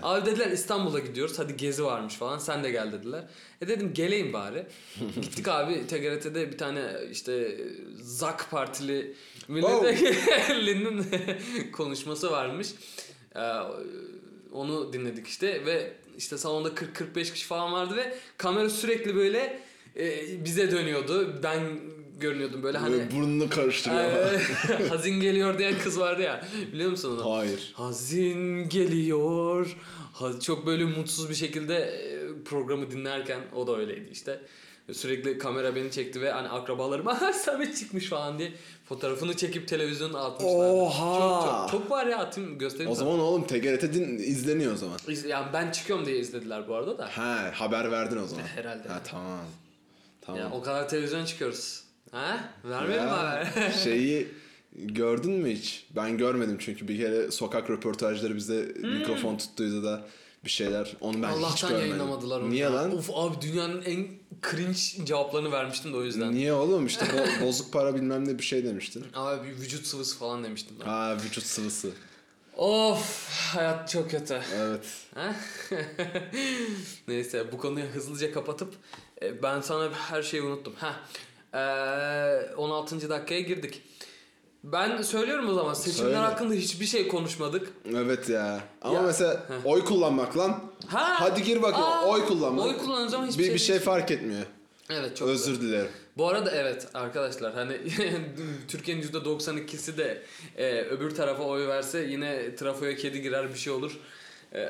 Abi 0.03 0.27
dediler 0.27 0.51
İstanbul'a 0.51 0.99
gidiyoruz 0.99 1.39
hadi 1.39 1.57
gezi 1.57 1.85
varmış 1.85 2.15
falan 2.15 2.39
sen 2.39 2.65
de 2.65 2.71
gel 2.71 2.93
dediler. 2.93 3.25
E 3.61 3.69
dedim 3.69 3.95
geleyim 3.95 4.33
bari. 4.33 4.67
Gittik 5.23 5.49
abi 5.49 5.87
TGRT'de 5.87 6.53
bir 6.53 6.59
tane 6.59 6.93
işte 7.13 7.61
ZAK 8.03 8.51
Partili 8.51 9.15
milletvekilinin 9.49 11.07
konuşması 11.73 12.31
varmış. 12.31 12.69
Ee, 13.37 13.41
Onu 14.53 14.93
dinledik 14.93 15.27
işte 15.27 15.67
ve 15.67 15.93
işte 16.19 16.39
salonda 16.39 16.69
40-45 16.69 17.33
kişi 17.33 17.47
falan 17.47 17.73
vardı 17.73 17.97
ve 17.97 18.15
kamera 18.37 18.71
sürekli 18.71 19.17
böyle 19.17 19.61
e, 19.97 20.45
bize 20.45 20.71
dönüyordu. 20.71 21.43
Ben 21.43 21.61
görünüyordum 22.21 22.63
böyle 22.63 22.79
hani 22.79 22.93
Böyle 22.93 23.11
burnunu 23.11 23.49
karıştırıyor. 23.51 24.03
Ee, 24.03 24.39
hazin 24.89 25.21
geliyor 25.21 25.59
diyen 25.59 25.75
kız 25.85 26.01
vardı 26.01 26.23
ya. 26.23 26.45
Biliyor 26.73 26.91
musun 26.91 27.19
onu? 27.19 27.37
Hayır. 27.37 27.73
Hazin 27.77 28.69
geliyor. 28.69 29.77
Ha- 30.13 30.41
Çok 30.41 30.67
böyle 30.67 30.85
mutsuz 30.85 31.31
bir 31.31 31.35
şekilde 31.35 31.77
e, 31.77 32.19
programı 32.45 32.91
dinlerken 32.91 33.41
o 33.57 33.67
da 33.67 33.77
öyleydi 33.77 34.09
işte. 34.13 34.41
Sürekli 34.93 35.39
kamera 35.39 35.75
beni 35.77 35.91
çekti 35.91 36.21
ve 36.21 36.31
hani 36.33 36.49
akrabalarım 36.49 37.09
aha 37.09 37.33
Samet 37.33 37.77
çıkmış 37.79 38.07
falan 38.09 38.39
diye 38.39 38.53
fotoğrafını 38.85 39.37
çekip 39.37 39.69
televizyona 39.69 40.19
atmışlar. 40.25 40.71
Oha! 40.71 41.19
Çok, 41.19 41.71
çok, 41.73 41.81
çok 41.81 41.91
var 41.91 42.07
ya 42.07 42.19
atayım 42.19 42.59
göstereyim 42.59 42.91
O 42.93 42.95
sana. 42.95 43.05
zaman 43.09 43.21
oğlum 43.21 43.47
TGRT 43.47 43.83
din 43.83 44.19
izleniyor 44.19 44.73
o 44.73 44.77
zaman. 44.77 44.99
İz- 45.09 45.25
Yani 45.25 45.47
ben 45.53 45.71
çıkıyorum 45.71 46.07
diye 46.07 46.19
izlediler 46.19 46.69
bu 46.69 46.75
arada 46.75 46.99
da. 46.99 47.07
He 47.09 47.51
haber 47.51 47.91
verdin 47.91 48.17
o 48.17 48.27
zaman. 48.27 48.43
Herhalde. 48.47 48.89
Ha 48.89 49.01
tamam. 49.05 49.39
Tamam. 50.21 50.41
Ya 50.41 50.51
o 50.53 50.63
kadar 50.63 50.89
televizyon 50.89 51.25
çıkıyoruz. 51.25 51.83
Ha? 52.13 52.51
Mi 52.65 52.71
Ya, 52.95 53.11
haber? 53.11 53.73
şeyi 53.85 54.29
gördün 54.77 55.33
mü 55.33 55.51
hiç? 55.55 55.87
Ben 55.97 56.19
görmedim 56.19 56.57
çünkü 56.61 56.89
bir 56.89 56.99
kere 56.99 57.31
sokak 57.31 57.71
röportajları 57.71 58.37
bize 58.37 58.73
mikrofon 58.83 59.37
tuttuydu 59.37 59.85
da 59.85 60.07
bir 60.45 60.51
şeyler. 60.51 60.97
Onu 61.01 61.23
ben 61.23 61.29
hiç 61.29 61.35
Hmm. 61.37 61.45
Allah'tan 61.45 61.71
görmedim. 61.71 61.89
yayınlamadılar 61.91 62.41
onu. 62.41 62.51
Niye 62.51 62.63
ya. 62.63 62.75
lan? 62.75 62.97
Uf 62.97 63.11
abi 63.15 63.41
dünyanın 63.41 63.83
en 63.83 64.07
cringe 64.51 65.05
cevaplarını 65.07 65.53
vermiştim 65.53 65.93
de 65.93 65.97
o 65.97 66.03
yüzden. 66.03 66.35
Niye 66.35 66.53
oğlum 66.53 66.87
işte 66.87 67.05
bo- 67.07 67.47
bozuk 67.47 67.73
para 67.73 67.95
bilmem 67.95 68.29
ne 68.29 68.39
bir 68.39 68.45
şey 68.45 68.65
demiştin. 68.65 69.05
Abi 69.15 69.49
bir 69.49 69.57
vücut 69.61 69.87
sıvısı 69.87 70.19
falan 70.19 70.45
demiştim 70.45 70.77
ben. 70.81 70.85
Ha 70.85 71.17
vücut 71.25 71.45
sıvısı. 71.45 71.91
Of 72.57 73.29
hayat 73.55 73.91
çok 73.91 74.11
kötü. 74.11 74.41
Evet. 74.57 74.87
Ha? 75.15 75.35
Neyse 77.09 77.53
bu 77.53 77.59
konuyu 77.59 77.87
hızlıca 77.87 78.33
kapatıp 78.33 78.75
e, 79.23 79.43
ben 79.43 79.61
sana 79.61 79.91
her 79.95 80.23
şeyi 80.23 80.43
unuttum. 80.43 80.73
Ha. 80.79 80.97
Ee, 81.55 82.55
16. 82.57 83.11
dakikaya 83.11 83.41
girdik. 83.41 83.83
Ben 84.65 85.03
söylüyorum 85.03 85.49
o 85.49 85.55
zaman 85.55 85.75
seçimler 85.75 86.05
Söyle. 86.05 86.17
hakkında 86.17 86.55
hiçbir 86.55 86.87
şey 86.87 87.09
konuşmadık. 87.09 87.73
Evet 87.97 88.29
ya. 88.29 88.61
Ama 88.83 88.95
Ya. 88.95 89.03
mesela 89.03 89.47
oy 89.65 89.85
kullanmak 89.85 90.39
lan. 90.39 90.61
Ha. 90.87 91.21
Hadi 91.21 91.43
gir 91.43 91.63
bakayım 91.63 91.87
Aa, 91.87 92.07
oy 92.07 92.27
kullanmak. 92.27 92.67
Oy 92.67 92.75
ama 93.15 93.27
hiçbir 93.27 93.39
bir, 93.39 93.45
şey 93.45 93.55
bir 93.55 93.59
şey 93.59 93.79
fark 93.79 94.11
etmiyor. 94.11 94.43
Evet 94.91 95.17
çok 95.17 95.29
Özür 95.29 95.61
dilerim. 95.61 95.91
Bu 96.17 96.29
arada 96.29 96.51
evet 96.51 96.89
arkadaşlar 96.95 97.55
hani 97.55 97.81
Türkiye'nin 98.69 99.03
%92'si 99.03 99.97
de 99.97 100.23
e, 100.57 100.81
öbür 100.81 101.15
tarafa 101.15 101.43
oy 101.43 101.69
verse 101.69 101.99
yine 102.01 102.57
trafoya 102.57 102.97
kedi 102.97 103.23
girer 103.23 103.49
bir 103.55 103.59
şey 103.59 103.73
olur. 103.73 103.99
E, 104.53 104.61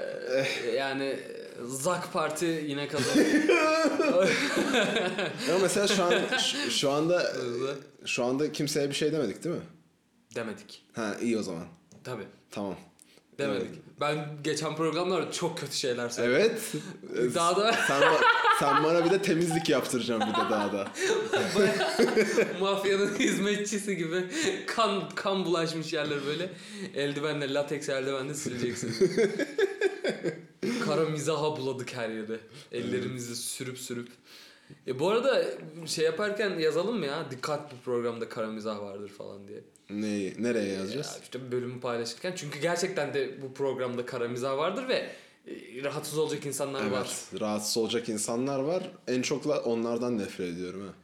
yani 0.77 1.19
ZAK 1.67 2.13
Parti 2.13 2.65
yine 2.69 2.89
kazanır. 2.89 3.27
Ama 5.51 5.59
mesela 5.63 5.89
şu 5.89 6.05
an 6.05 6.13
şu, 6.39 6.71
şu 6.71 6.91
anda 6.91 7.33
şu 8.05 8.25
anda 8.25 8.53
kimseye 8.53 8.89
bir 8.89 8.95
şey 8.95 9.13
demedik 9.13 9.45
değil 9.45 9.55
mi? 9.57 9.63
Demedik. 10.35 10.85
Ha 10.95 11.17
iyi 11.21 11.39
o 11.39 11.43
zaman. 11.43 11.65
Tabii. 12.05 12.27
Tamam. 12.51 12.77
Demedik. 13.39 13.67
Evet. 13.69 13.79
Ben 14.01 14.29
geçen 14.45 14.77
programlarda 14.77 15.33
çok 15.33 15.59
kötü 15.59 15.77
şeyler 15.77 16.09
söyledim. 16.09 16.37
Evet. 16.41 17.35
Daha 17.35 17.57
da 17.57 17.73
sen, 17.73 18.03
ba- 18.03 18.23
sen 18.61 18.85
bana 18.85 19.05
bir 19.05 19.11
de 19.11 19.23
temizlik 19.23 19.69
yaptıracaksın 19.69 20.29
bir 20.29 20.35
de 20.35 20.51
daha 20.51 20.73
da. 20.73 20.89
mafyanın 22.61 23.19
hizmetçisi 23.19 23.97
gibi 23.97 24.25
kan 24.67 25.09
kan 25.15 25.45
bulaşmış 25.45 25.93
yerler 25.93 26.19
böyle 26.27 26.51
eldivenle 26.95 27.55
lateks 27.55 27.89
eldivenle 27.89 28.35
sileceksin. 28.35 28.95
Kara 30.89 31.05
mizaha 31.09 31.57
buladık 31.57 31.95
her 31.95 32.09
yere. 32.11 32.41
Ellerimizi 32.73 33.37
sürüp 33.37 33.79
sürüp. 33.79 34.09
E 34.87 34.99
bu 34.99 35.09
arada 35.11 35.45
şey 35.87 36.05
yaparken 36.05 36.59
yazalım 36.59 36.99
mı 36.99 37.07
ya? 37.07 37.31
Dikkat 37.31 37.73
bu 37.73 37.77
programda 37.85 38.29
kara 38.29 38.47
mizah 38.47 38.81
vardır 38.81 39.09
falan 39.09 39.49
diye. 39.49 39.61
Neyi? 39.91 40.35
Nereye 40.43 40.69
Ya 40.69 40.75
yazacağız? 40.75 41.19
işte 41.23 41.53
bölümü 41.53 41.81
paylaşırken. 41.81 42.33
Çünkü 42.37 42.59
gerçekten 42.61 43.15
de 43.15 43.43
bu 43.43 43.55
programda 43.55 44.07
kara 44.07 44.29
mizah 44.29 44.57
vardır 44.57 44.89
ve 44.89 44.95
e, 45.47 45.83
rahatsız 45.85 46.19
olacak 46.19 46.47
insanlar 46.47 46.83
Evet. 46.83 46.93
var. 46.93 47.09
Rahatsız 47.41 47.77
olacak 47.77 48.09
insanlar 48.09 48.59
var. 48.59 48.91
En 49.07 49.23
çok 49.23 49.49
da 49.49 49.61
onlardan 49.63 50.19
nefret 50.19 50.49
ediyorum 50.55 50.83
ha. 50.87 50.95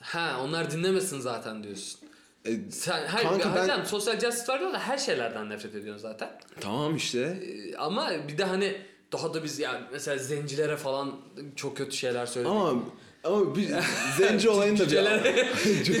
Ha 0.00 0.40
onlar 0.44 0.70
dinlemesin 0.70 1.20
zaten 1.20 1.64
diyorsun. 1.64 2.00
E, 2.46 2.70
Sen 2.70 3.06
her, 3.06 3.22
Kanka 3.22 3.54
ben- 3.56 3.62
hocam 3.62 3.86
sosyal 3.86 4.20
justice 4.20 4.52
var 4.52 4.72
da 4.72 4.78
her 4.78 4.98
şeylerden 4.98 5.50
nefret 5.50 5.74
ediyorsun 5.74 6.02
zaten. 6.02 6.30
tamam 6.60 6.96
işte. 6.96 7.18
Ee, 7.20 7.76
Ama 7.76 8.10
bir 8.28 8.38
de 8.38 8.44
hani 8.44 8.76
daha 9.12 9.34
da 9.34 9.44
biz 9.44 9.58
yani 9.58 9.80
mesela 9.92 10.18
zencilere 10.18 10.76
falan 10.76 11.20
çok 11.56 11.76
kötü 11.76 11.96
şeyler 11.96 12.26
söyledik. 12.26 12.56
Ama 12.56 12.82
ama 13.24 13.56
bir 13.56 13.68
zenci 14.18 14.48
olayını 14.48 14.78
da 14.78 14.90
bir... 14.90 16.00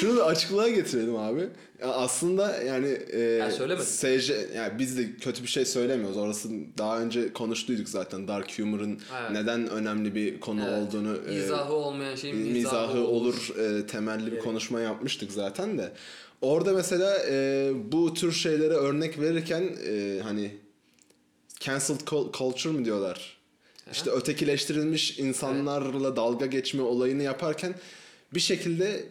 Şunu 0.00 0.16
da 0.16 0.24
açıklığa 0.26 0.68
getirelim 0.68 1.16
abi. 1.16 1.48
Ya 1.80 1.88
aslında 1.88 2.62
yani 2.62 2.98
e, 3.12 3.20
Ya 3.20 3.50
söylemedim. 3.50 3.86
SJ 3.86 4.30
yani 4.56 4.78
biz 4.78 4.98
de 4.98 5.16
kötü 5.16 5.42
bir 5.42 5.48
şey 5.48 5.64
söylemiyoruz. 5.64 6.16
Orası 6.16 6.48
daha 6.78 7.00
önce 7.00 7.32
konuştuyduk 7.32 7.88
zaten 7.88 8.28
Dark 8.28 8.58
Humor'ın 8.58 9.00
Evet. 9.20 9.30
neden 9.30 9.68
önemli 9.70 10.14
bir 10.14 10.40
konu 10.40 10.60
Evet. 10.68 10.82
olduğunu 10.82 11.16
e, 11.28 11.34
İzahı 11.34 11.72
olmayan 11.72 12.14
şeyin 12.14 12.36
mizahı, 12.36 12.52
mizahı 12.86 13.06
olur 13.06 13.54
e, 13.58 13.86
temelli 13.86 14.26
bir 14.26 14.32
Evet. 14.32 14.44
konuşma 14.44 14.80
yapmıştık 14.80 15.32
zaten 15.32 15.78
de. 15.78 15.92
Orada 16.40 16.72
mesela 16.72 17.18
e, 17.30 17.70
bu 17.92 18.14
tür 18.14 18.32
şeylere 18.32 18.74
örnek 18.74 19.20
verirken 19.20 19.62
e, 19.88 20.20
hani 20.22 20.54
cancelled 21.60 22.00
cul- 22.00 22.32
culture 22.38 22.72
mu 22.72 22.84
diyorlar? 22.84 23.39
İşte 23.92 24.10
ötekileştirilmiş 24.10 25.18
insanlarla 25.18 26.16
dalga 26.16 26.46
geçme 26.46 26.82
olayını 26.82 27.22
yaparken 27.22 27.74
bir 28.34 28.40
şekilde 28.40 29.04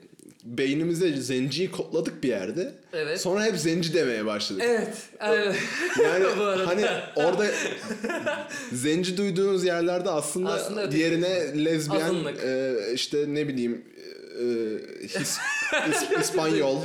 beynimize 0.44 1.12
zenciyi 1.18 1.72
kodladık 1.72 2.24
bir 2.24 2.28
yerde. 2.30 2.74
Evet. 2.94 3.22
Sonra 3.22 3.44
hep 3.46 3.58
zenci 3.58 3.94
demeye 3.94 4.26
başladık. 4.26 4.64
Evet. 4.68 4.98
evet. 5.20 5.56
Yani 6.04 6.26
hani 6.66 6.86
orada 7.16 7.46
zenci 8.74 9.18
duyduğunuz 9.18 9.64
yerlerde 9.64 10.10
aslında, 10.10 10.50
Aslında 10.54 10.92
diğerine 10.92 11.66
lezbiyen 11.66 12.02
Azınlık. 12.06 12.44
e, 12.44 12.76
işte 12.94 13.26
ne 13.28 13.48
bileyim 13.48 13.82
e, 14.40 14.44
his, 15.08 15.38
İs- 15.72 16.20
İspanyol, 16.22 16.78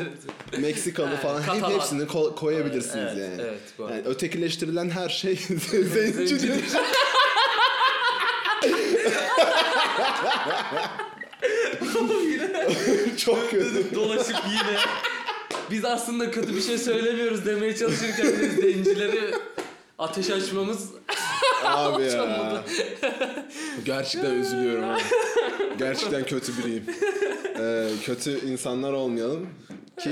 Meksikalı 0.59 1.17
falan 1.17 1.41
hep 1.41 1.47
Katalan. 1.47 1.71
hepsini 1.75 2.03
ko- 2.03 2.35
koyabilirsiniz 2.35 3.13
Evet, 3.17 3.19
yani. 3.31 3.43
evet, 3.49 3.61
bu 3.79 3.85
arada. 3.85 3.97
yani. 3.97 4.07
Ötekileştirilen 4.09 4.91
her 4.91 5.09
şey 5.09 5.39
Zencidir. 11.83 13.17
Çok 13.17 13.51
kötü. 13.51 13.95
Dolaşıp 13.95 14.37
yine 14.49 14.79
biz 15.71 15.85
aslında 15.85 16.31
kötü 16.31 16.57
bir 16.57 16.61
şey 16.61 16.79
söylemiyoruz 16.79 17.47
demeye 17.47 17.77
çalışırken 17.77 18.27
biz 18.41 18.53
zencileri 18.57 19.35
ateş 19.99 20.31
açmamız 20.31 20.89
Abi 21.65 22.03
ya. 22.03 22.63
Gerçekten 23.85 24.35
üzülüyorum. 24.35 24.85
abi. 24.91 25.01
Gerçekten 25.79 26.25
kötü 26.25 26.53
biriyim. 26.59 26.85
Ee, 27.61 27.89
kötü 28.05 28.47
insanlar 28.51 28.93
olmayalım 28.93 29.49
ki 30.01 30.11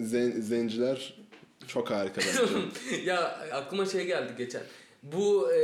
zen- 0.00 0.40
zenciler 0.40 1.14
çok 1.68 1.90
harika 1.90 2.20
bence. 2.20 2.40
ya 3.04 3.38
aklıma 3.52 3.86
şey 3.86 4.04
geldi 4.06 4.32
geçen. 4.38 4.62
Bu 5.02 5.52
e, 5.52 5.60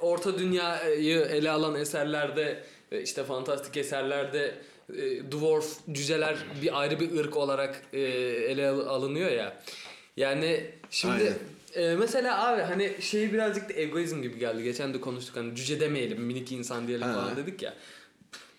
orta 0.00 0.38
dünyayı 0.38 1.20
ele 1.20 1.50
alan 1.50 1.74
eserlerde 1.74 2.62
işte 2.92 3.24
fantastik 3.24 3.76
eserlerde 3.76 4.54
e, 4.92 5.32
dwarf 5.32 5.66
cüceler 5.92 6.36
bir 6.62 6.80
ayrı 6.80 7.00
bir 7.00 7.18
ırk 7.18 7.36
olarak 7.36 7.82
e, 7.92 8.00
ele 8.00 8.68
al- 8.68 8.86
alınıyor 8.86 9.30
ya. 9.30 9.62
Yani 10.16 10.70
şimdi 10.90 11.36
e, 11.74 11.94
mesela 11.94 12.48
abi 12.48 12.62
hani 12.62 12.92
şey 13.00 13.32
birazcık 13.32 13.68
da 13.68 13.72
egoizm 13.72 14.22
gibi 14.22 14.38
geldi. 14.38 14.62
Geçen 14.62 14.94
de 14.94 15.00
konuştuk 15.00 15.36
hani 15.36 15.54
cüce 15.56 15.80
demeyelim 15.80 16.22
minik 16.22 16.52
insan 16.52 16.86
diyelim 16.86 17.06
Ha. 17.08 17.14
falan 17.14 17.36
dedik 17.36 17.62
ya. 17.62 17.74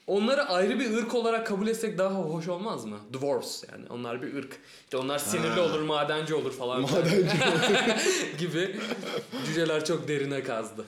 Onları 0.08 0.44
ayrı 0.44 0.80
bir 0.80 0.98
ırk 0.98 1.16
olarak 1.16 1.48
kabul 1.48 1.68
etsek 1.68 1.98
daha 1.98 2.13
hoş 2.13 2.48
olmaz 2.48 2.86
mı? 2.86 3.00
Dwarfs 3.13 3.63
yani 3.72 3.86
onlar 3.90 4.22
bir 4.22 4.36
ırk. 4.36 4.58
İşte 4.84 4.98
onlar 4.98 5.20
sinirli 5.20 5.48
Ha. 5.50 5.62
olur, 5.62 5.80
madenci 5.82 6.34
olur 6.36 6.52
falan. 6.54 6.82
Madenci 6.92 7.26
gibi 8.40 8.76
cüceler 9.46 9.86
çok 9.86 10.08
derine 10.08 10.44
kazdı. 10.44 10.86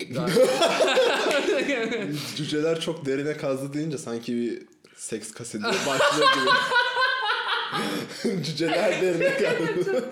Cüceler 2.36 2.80
çok 2.80 3.06
derine 3.06 3.36
kazdı 3.36 3.72
deyince 3.74 3.98
sanki 3.98 4.36
bir 4.36 4.62
seks 4.96 5.32
kaseti 5.32 5.64
başlıyor 5.64 6.28
gibi. 6.34 6.50
Cüceler 8.44 9.02
derine 9.02 9.36
kazdı. 9.36 10.04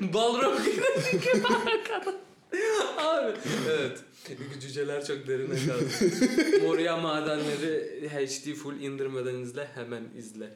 Balrog 0.00 0.64
gibi 0.64 0.82
arkada. 1.46 2.14
Abi 2.98 3.32
evet. 3.70 3.98
Cüceler 4.60 5.06
çok 5.06 5.26
derine 5.26 5.54
kazdı. 5.54 5.86
Moria 6.62 6.96
madenleri 6.96 8.08
HD 8.08 8.54
full 8.54 8.80
indirmeden 8.80 9.34
izle 9.34 9.68
hemen 9.74 10.02
izle. 10.18 10.50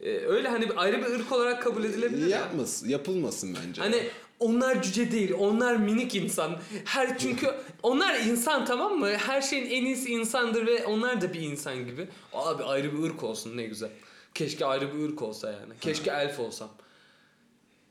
Ee, 0.00 0.18
öyle 0.18 0.48
hani 0.48 0.68
ayrı 0.76 0.98
bir 0.98 1.06
ırk 1.06 1.32
olarak 1.32 1.62
kabul 1.62 1.84
edilebilir 1.84 2.26
ya. 2.26 2.38
Yapmasın, 2.38 2.88
yapılmasın 2.88 3.56
bence. 3.66 3.82
Hani 3.82 4.08
onlar 4.40 4.82
cüce 4.82 5.12
değil. 5.12 5.32
Onlar 5.38 5.76
minik 5.76 6.14
insan. 6.14 6.56
Her 6.84 7.18
çünkü 7.18 7.54
onlar 7.82 8.20
insan 8.20 8.64
tamam 8.66 8.98
mı? 8.98 9.08
Her 9.08 9.42
şeyin 9.42 9.66
en 9.70 9.84
iyisi 9.84 10.10
insandır 10.12 10.66
ve 10.66 10.86
onlar 10.86 11.20
da 11.20 11.32
bir 11.32 11.40
insan 11.40 11.86
gibi. 11.86 12.08
Abi 12.32 12.64
ayrı 12.64 12.98
bir 12.98 13.02
ırk 13.02 13.22
olsun 13.22 13.56
ne 13.56 13.62
güzel. 13.62 13.90
Keşke 14.34 14.66
ayrı 14.66 14.94
bir 14.98 15.08
ırk 15.08 15.22
olsa 15.22 15.50
yani. 15.52 15.72
Keşke 15.80 16.10
elf 16.10 16.40
olsam. 16.40 16.68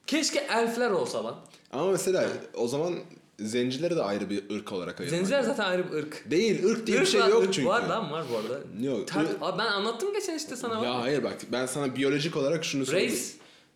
Keşke 0.07 0.39
elfler 0.39 0.91
olsa 0.91 1.23
lan. 1.23 1.35
Ama 1.71 1.91
mesela 1.91 2.27
o 2.53 2.67
zaman 2.67 2.95
zencileri 3.39 3.95
de 3.95 4.01
ayrı 4.03 4.29
bir 4.29 4.49
ırk 4.55 4.71
olarak 4.71 5.01
ayırmak. 5.01 5.19
Zenciler 5.19 5.41
zaten 5.43 5.63
ayrı 5.63 5.91
bir 5.91 5.97
ırk. 5.97 6.31
Değil 6.31 6.63
ırk 6.65 6.87
diye 6.87 7.01
bir 7.01 7.05
şey 7.05 7.21
var, 7.21 7.27
yok 7.27 7.43
ırk 7.43 7.53
çünkü. 7.53 7.67
Var 7.67 7.81
lan 7.87 8.11
var 8.11 8.25
bu 8.33 8.37
arada. 8.37 8.59
Yok. 8.81 9.07
Ter- 9.07 9.21
ırk- 9.21 9.37
Abi 9.41 9.57
ben 9.59 9.65
anlattım 9.65 10.13
geçen 10.13 10.37
işte 10.37 10.55
sana. 10.55 10.73
Ya 10.85 10.93
bak. 10.93 11.03
hayır 11.03 11.23
bak 11.23 11.37
ben 11.51 11.65
sana 11.65 11.95
biyolojik 11.95 12.37
olarak 12.37 12.65
şunu 12.65 12.85
söyleyeyim. 12.85 13.11
Race. 13.13 13.23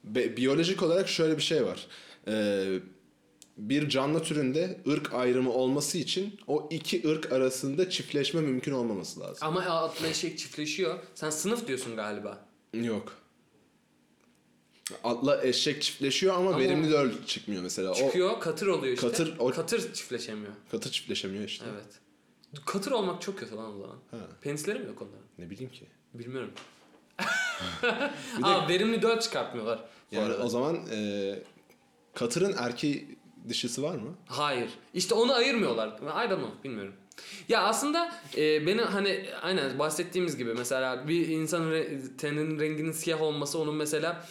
Be- 0.03 0.37
biyolojik 0.37 0.83
olarak 0.83 1.09
şöyle 1.09 1.37
bir 1.37 1.41
şey 1.41 1.65
var. 1.65 1.87
Ee, 2.27 2.79
bir 3.57 3.89
canlı 3.89 4.23
türünde 4.23 4.79
ırk 4.87 5.13
ayrımı 5.13 5.51
olması 5.53 5.97
için 5.97 6.39
o 6.47 6.67
iki 6.71 7.07
ırk 7.09 7.31
arasında 7.31 7.89
çiftleşme 7.89 8.41
mümkün 8.41 8.71
olmaması 8.71 9.19
lazım. 9.19 9.47
Ama 9.47 9.61
atla 9.61 10.07
eşek 10.07 10.39
çiftleşiyor. 10.39 10.99
Sen 11.15 11.29
sınıf 11.29 11.67
diyorsun 11.67 11.95
galiba. 11.95 12.45
Yok. 12.73 13.13
Atla 15.03 15.43
eşek 15.43 15.81
çiftleşiyor 15.81 16.35
ama, 16.35 16.49
Ama 16.49 16.59
verimli 16.59 16.91
döl 16.91 17.11
çıkmıyor 17.25 17.63
mesela. 17.63 17.93
Çıkıyor 17.93 18.39
katır 18.39 18.67
oluyor 18.67 18.93
işte. 18.93 19.07
Katır- 19.07 19.35
o- 19.39 19.51
Katır 19.51 19.93
çiftleşemiyor. 19.93 20.51
O 20.67 20.71
katı 20.71 20.91
çiftleşemiyor 20.91 21.43
işte. 21.43 21.65
Evet. 21.73 21.99
Katır 22.65 22.91
olmak 22.91 23.21
çok 23.21 23.39
kötü 23.39 23.55
lan 23.55 23.75
o 23.75 23.77
zaman. 23.81 23.95
Ha, 24.11 24.17
Penisleri 24.41 24.79
mi 24.79 24.85
yok 24.85 25.01
onların? 25.01 25.25
ne 25.37 25.49
bileyim 25.49 25.71
ki. 25.71 25.85
Bilmiyorum. 26.13 26.51
Bir 27.81 28.43
de- 28.43 28.45
Aa 28.47 28.69
verimli 28.69 29.01
döl 29.01 29.19
çıkartmıyorlar. 29.19 29.83
Yani 30.11 30.25
arada. 30.25 30.43
o 30.43 30.47
zaman 30.49 30.79
e, 30.91 31.39
katırın 32.13 32.55
erkeği 32.57 33.17
dişisi 33.49 33.83
var 33.83 33.95
mı? 33.95 34.15
Hayır. 34.25 34.69
İşte 34.93 35.15
onu 35.15 35.33
ayırmıyorlar. 35.33 35.87
I 35.87 36.29
don't 36.29 36.39
know. 36.41 36.63
Bilmiyorum. 36.63 36.93
Ya 37.49 37.61
aslında 37.63 38.11
e, 38.37 38.67
benim 38.67 38.83
hani 38.83 39.25
aynen 39.41 39.79
bahsettiğimiz 39.79 40.37
gibi 40.37 40.53
mesela 40.53 41.07
bir 41.07 41.27
insanın 41.27 41.71
re- 41.71 42.17
teninin 42.17 42.59
renginin 42.59 42.91
siyah 42.91 43.21
olması 43.21 43.59
onun 43.59 43.75
mesela 43.75 44.25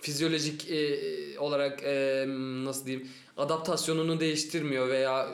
fizyolojik 0.00 0.70
e, 0.70 1.38
olarak 1.38 1.82
e, 1.82 2.24
nasıl 2.64 2.86
diyeyim 2.86 3.08
adaptasyonunu 3.36 4.20
değiştirmiyor 4.20 4.88
veya 4.88 5.28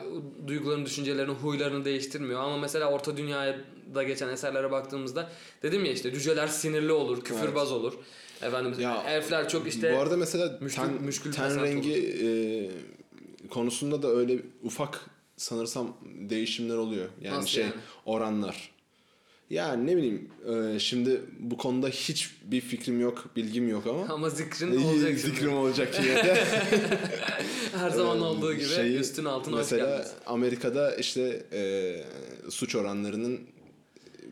duygularını, 0.47 0.85
düşüncelerini, 0.85 1.33
huylarını 1.33 1.85
değiştirmiyor. 1.85 2.39
Ama 2.39 2.57
mesela 2.57 2.91
Orta 2.91 3.17
Dünya'da 3.17 4.03
geçen 4.03 4.29
eserlere 4.29 4.71
baktığımızda 4.71 5.29
dedim 5.63 5.85
ya 5.85 5.91
işte 5.91 6.13
cüceler 6.13 6.47
sinirli 6.47 6.91
olur, 6.91 7.21
küfürbaz 7.23 7.71
olur. 7.71 7.93
Efendim 8.45 8.73
Ya, 8.79 9.03
elfler 9.07 9.49
çok 9.49 9.67
işte 9.67 9.93
Bu 9.95 9.99
arada 9.99 10.17
mesela 10.17 10.57
müşkül- 10.61 10.75
ten, 10.75 10.93
müşkül 10.93 11.31
ten 11.31 11.63
rengi 11.63 11.93
e, 12.23 12.27
konusunda 13.49 14.03
da 14.03 14.07
öyle 14.07 14.39
ufak 14.63 15.05
sanırsam 15.37 15.97
değişimler 16.29 16.75
oluyor. 16.75 17.05
Yani 17.21 17.37
Nasıl 17.37 17.47
şey 17.47 17.63
yani? 17.63 17.73
oranlar. 18.05 18.69
Ya 19.49 19.73
ne 19.73 19.97
bileyim 19.97 20.29
e, 20.75 20.79
şimdi 20.79 21.21
bu 21.39 21.57
konuda 21.57 21.87
hiçbir 21.87 22.61
fikrim 22.61 23.01
yok, 23.01 23.25
bilgim 23.35 23.69
yok 23.69 23.87
ama 23.87 24.05
ama 24.13 24.29
zikrin 24.29 24.71
iyi 24.71 24.85
olacak 24.85 25.09
şimdi. 25.09 25.33
fikrim 25.35 25.53
olacak 25.53 25.99
yine. 26.03 26.15
Her 27.77 27.89
zaman 27.89 28.17
Ee, 28.17 28.21
olduğu 28.21 28.53
gibi 28.53 28.65
şeyi- 28.65 28.97
üstün 28.97 29.25
altın 29.25 29.51
hoş 29.51 29.57
Mesela 29.59 29.89
geldiniz. 29.89 30.11
Amerika'da 30.25 30.95
işte 30.95 31.43
e, 31.53 31.95
suç 32.49 32.75
oranlarının 32.75 33.39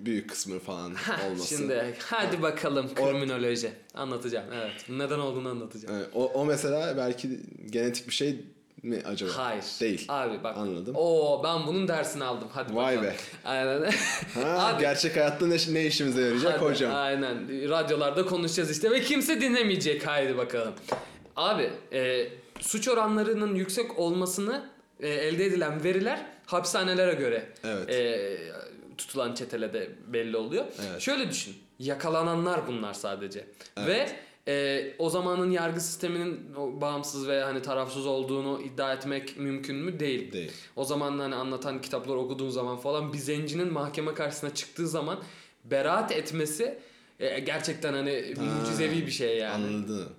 büyük 0.06 0.30
kısmı 0.30 0.60
falan 0.60 0.96
Heh, 0.96 1.26
olması. 1.26 1.48
Şimdi 1.56 1.96
hadi 2.00 2.42
bakalım 2.42 2.94
kriminoloji. 2.96 3.72
Anlatacağım 3.94 4.46
evet. 4.54 4.86
Neden 4.90 5.20
olduğunu 5.20 5.50
anlatacağım. 5.50 5.96
Evet, 5.96 6.10
o, 6.14 6.26
o 6.26 6.46
mesela 6.46 6.98
belki 6.98 7.40
genetik 7.70 8.08
bir 8.08 8.14
şey 8.14 8.46
mi 8.84 9.02
acaba? 9.06 9.32
Hayır. 9.36 9.64
Değil. 9.82 10.06
Abi 10.10 10.44
bak. 10.44 10.58
Anladım. 10.58 10.96
Oo 10.98 11.42
ben 11.44 11.68
bunun 11.68 11.88
dersini 11.88 12.24
aldım. 12.24 12.48
Hadi 12.54 12.76
Vay 12.76 12.98
bakalım. 12.98 13.14
be. 13.14 13.16
Aynen. 13.46 13.92
Ha, 14.34 14.68
Abi- 14.76 14.82
gerçek 14.82 15.16
hayatta 15.16 15.48
ne, 15.48 15.58
ne 15.72 15.86
işimize 15.86 16.22
yarayacak 16.22 16.54
Hadi, 16.54 16.64
hocam? 16.66 16.96
Aynen. 16.96 17.70
Radyolarda 17.70 18.26
konuşacağız 18.26 18.72
işte 18.72 18.92
ve 18.92 19.02
kimse 19.02 19.42
dinlemeyecek. 19.42 20.08
Haydi 20.08 20.38
bakalım. 20.38 20.74
Abi 21.36 21.70
e, 21.94 22.28
suç 22.60 22.88
oranlarının 22.88 23.56
yüksek 23.56 24.00
olmasını 24.00 24.70
e, 25.00 25.10
elde 25.10 25.46
edilen 25.46 25.84
veriler 25.84 26.26
hapishanelere 26.46 27.14
göre 27.14 27.46
Evet. 27.64 27.90
e, 27.90 28.38
tutulan 29.08 29.34
çetelede 29.34 29.90
belli 30.08 30.38
oluyor. 30.38 30.66
Evet. 30.90 31.02
Şöyle 31.02 31.30
düşün. 31.30 31.56
Yakalananlar 31.80 32.68
bunlar 32.68 32.94
sadece. 32.94 33.46
Evet. 33.78 33.88
Ve 33.88 34.16
e, 34.48 34.94
o 35.00 35.10
zamanın 35.10 35.52
yargı 35.52 35.82
sisteminin 35.82 36.56
bağımsız 36.82 37.28
ve 37.28 37.44
hani 37.44 37.62
tarafsız 37.62 38.06
olduğunu 38.06 38.62
iddia 38.62 38.94
etmek 38.94 39.38
mümkün 39.38 39.76
mü? 39.76 40.00
Değil. 40.00 40.32
Değil. 40.32 40.52
O 40.76 40.84
zaman 40.86 41.20
hani 41.20 41.36
anlatan 41.36 41.82
kitaplar 41.82 42.16
okuduğun 42.16 42.50
zaman 42.50 42.78
falan 42.78 43.14
bir 43.14 43.18
zencinin 43.18 43.74
mahkeme 43.74 44.14
karşısına 44.14 44.54
çıktığı 44.54 44.88
zaman 44.88 45.20
beraat 45.66 46.12
etmesi 46.12 46.80
e, 47.20 47.40
gerçekten 47.40 47.94
hani 47.94 48.34
Ha, 48.38 48.44
mucizevi 48.44 49.06
bir 49.06 49.12
şey 49.12 49.38
yani. 49.38 49.66
Anladım. 49.66 50.10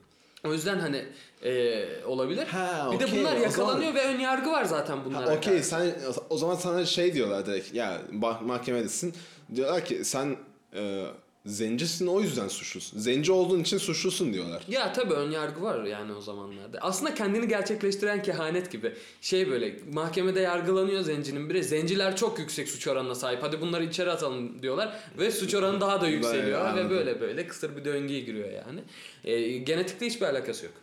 O 0.46 0.52
yüzden 0.52 0.78
hani 0.78 1.04
e, 1.44 1.84
olabilir. 2.04 2.46
Ha, 2.46 2.88
bir 2.92 3.00
de 3.00 3.04
okey. 3.04 3.20
bunlar 3.20 3.36
O 3.36 3.40
yakalanıyor 3.40 3.94
ve 3.94 4.04
ön 4.04 4.18
yargı 4.20 4.50
var 4.50 4.64
zaten 4.64 5.04
bunlara. 5.04 5.26
Ha, 5.30 5.34
Okey 5.36 5.52
karşı. 5.54 5.68
sen 5.68 5.94
o 6.30 6.36
zaman 6.38 6.54
sana 6.56 6.86
şey 6.86 7.14
diyorlar 7.14 7.46
direkt 7.46 7.74
ya 7.74 8.02
bah- 8.12 8.44
mahkemedesin. 8.44 9.14
Diyorlar 9.54 9.84
ki 9.84 10.04
sen 10.04 10.36
e, 10.74 11.04
zencisin 11.46 12.06
o 12.06 12.20
yüzden 12.20 12.48
suçlusun. 12.48 12.98
Zenci 12.98 13.32
olduğun 13.32 13.60
için 13.60 13.78
suçlusun 13.78 14.32
diyorlar. 14.32 14.62
Ya 14.68 14.92
tabii 14.92 15.14
ön 15.14 15.30
yargı 15.30 15.62
var 15.62 15.84
yani 15.84 16.12
o 16.12 16.20
zamanlarda. 16.20 16.78
Aslında 16.80 17.14
kendini 17.14 17.48
gerçekleştiren 17.48 18.22
kehanet 18.22 18.72
gibi. 18.72 18.94
Şey 19.20 19.50
böyle 19.50 19.78
mahkemede 19.92 20.40
yargılanıyor 20.40 21.02
zencinin 21.02 21.50
biri. 21.50 21.64
Zenciler 21.64 22.16
çok 22.16 22.38
yüksek 22.38 22.68
suç 22.68 22.86
oranına 22.88 23.14
sahip. 23.14 23.42
Hadi 23.42 23.60
bunları 23.60 23.84
içeri 23.84 24.10
atalım 24.10 24.62
diyorlar. 24.62 24.96
Ve 25.18 25.30
suç 25.30 25.54
oranı 25.54 25.80
daha 25.80 26.00
da 26.00 26.08
yükseliyor. 26.08 26.60
ve 26.60 26.68
anladım. 26.68 26.90
böyle 26.90 27.20
böyle 27.20 27.46
kısır 27.46 27.76
bir 27.76 27.84
döngüye 27.84 28.20
giriyor 28.20 28.48
yani. 28.52 28.80
E, 29.24 29.58
genetikle 29.58 30.06
hiçbir 30.06 30.26
alakası 30.26 30.64
yok. 30.64 30.74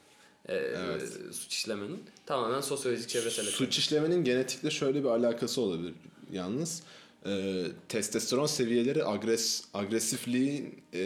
E, 0.49 0.55
Evet. 0.55 1.03
e, 1.29 1.33
suç 1.33 1.53
işlemenin. 1.53 2.03
Tamamen 2.25 2.61
sosyolojik 2.61 3.09
çevresel. 3.09 3.45
Suç 3.45 3.77
işlemenin 3.77 4.23
genetikle 4.23 4.71
şöyle 4.71 5.03
bir 5.03 5.09
alakası 5.09 5.61
olabilir 5.61 5.93
yalnız. 6.31 6.83
E, 7.25 7.63
testosteron 7.89 8.45
seviyeleri 8.45 9.05
agres 9.05 9.63
agresifliğin 9.73 10.83
e, 10.93 10.99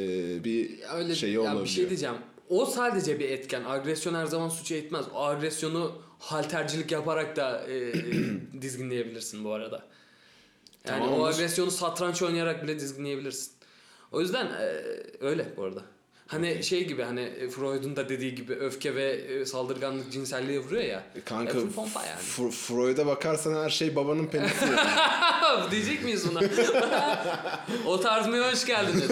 bir 0.44 0.80
Öyle 0.96 1.16
şeyi 1.16 1.34
ya 1.34 1.42
olabiliyor. 1.42 1.66
bir 1.66 1.70
şey 1.70 1.90
diyeceğim. 1.90 2.16
O 2.50 2.66
sadece 2.66 3.20
bir 3.20 3.30
etken. 3.30 3.64
Agresyon 3.64 4.14
her 4.14 4.26
zaman 4.26 4.50
suça 4.50 4.76
itmez. 4.76 5.06
O 5.14 5.24
agresyonu 5.24 6.02
haltercilik 6.20 6.92
yaparak 6.92 7.36
da 7.36 7.66
e, 7.68 7.78
e, 7.78 7.94
dizginleyebilirsin 8.62 9.44
bu 9.44 9.52
arada. 9.54 9.84
Yani 10.88 11.00
Tamam, 11.00 11.20
o 11.20 11.26
agresyonu 11.26 11.72
satranç 11.72 12.22
oynayarak 12.22 12.64
bile 12.64 12.80
dizginleyebilirsin. 12.80 13.52
O 14.12 14.22
yüzden 14.22 14.46
e, 14.46 14.82
öyle 15.20 15.54
bu 15.58 15.64
arada. 15.64 15.84
Hani 16.28 16.64
şey 16.64 16.88
gibi 16.88 17.04
hani 17.04 17.22
e, 17.22 17.50
Freud'un 17.50 17.96
da 17.96 18.10
dediği 18.10 18.36
gibi 18.36 18.54
öfke 18.54 18.96
ve 18.96 19.12
e, 19.12 19.46
saldırganlık 19.46 20.12
cinselliğe 20.12 20.60
vuruyor 20.60 20.84
ya. 20.84 21.04
Kanka 21.26 21.60
E, 21.60 21.70
pompa 21.70 22.04
yani. 22.06 22.52
Freud'a 22.52 23.06
bakarsan 23.06 23.64
her 23.64 23.70
şey 23.70 23.96
babanın 23.96 24.28
penisi. 24.28 24.66
yani. 24.66 24.92
Diyecek 25.72 26.04
miyiz 26.04 26.26
buna? 26.32 26.40
o 27.86 28.00
tarzmaya 28.02 28.52
hoş 28.52 28.66
geldiniz. 28.66 29.10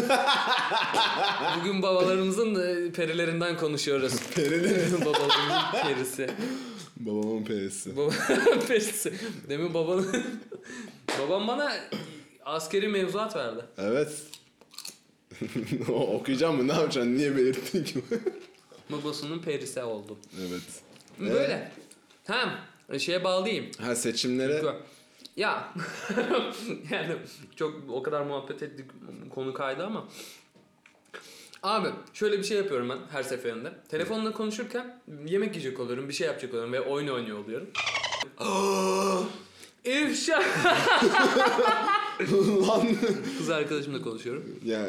Bugün 1.60 1.82
babalarımızın 1.82 2.56
e, 2.56 2.92
perilerinden 2.92 3.58
konuşuyoruz. 3.58 4.14
Perilerin 4.36 5.02
Babalarımızın 5.02 5.72
perisi. 5.84 6.30
babamın 6.98 7.44
penisi. 7.44 7.98
Baba 7.98 8.12
perisi. 8.68 9.14
Demin 9.50 9.74
babanın... 9.74 10.24
Babam 11.20 11.48
bana 11.48 11.74
askeri 12.46 12.88
mevzuat 12.88 13.36
verdi. 13.36 13.62
Evet. 13.78 14.10
Okuyacağım 15.90 16.58
mı? 16.58 16.68
Ne 16.68 16.74
yapacaksın? 16.74 17.16
Niye 17.16 17.38
belirttin 17.38 17.84
ki? 17.84 18.02
Babasının 18.90 19.40
perisi 19.40 19.84
oldum. 19.84 20.18
evet. 20.40 20.84
Böyle. 21.20 21.72
Hem 22.24 22.50
şeye 23.00 23.24
bağlayayım. 23.24 23.66
Ha 23.82 23.96
seçimlere 23.96 24.64
Ya 25.38 25.74
yani 26.92 27.16
çok 27.56 27.76
o 27.90 28.04
kadar 28.04 28.22
muhabbet 28.22 28.64
ettik 28.64 28.86
konu 29.30 29.54
kaydı 29.54 29.86
ama 29.86 30.08
Abi 31.64 31.88
şöyle 32.14 32.38
bir 32.38 32.44
şey 32.44 32.58
yapıyorum 32.58 32.90
ben 32.90 32.98
her 33.12 33.24
seferinde. 33.24 33.74
Telefonla 33.90 34.32
konuşurken 34.32 35.02
yemek 35.26 35.56
yiyecek 35.56 35.80
oluyorum, 35.80 36.10
bir 36.10 36.14
şey 36.14 36.28
yapacak 36.28 36.54
oluyorum 36.54 36.74
ve 36.74 36.82
oyun 36.82 37.08
oynuyor 37.08 37.38
oluyorum. 37.38 37.70
İfşa. 39.86 40.44
lan 42.68 42.88
Kız 43.38 43.50
arkadaşımla 43.50 44.02
konuşuyorum. 44.02 44.60
ya 44.66 44.86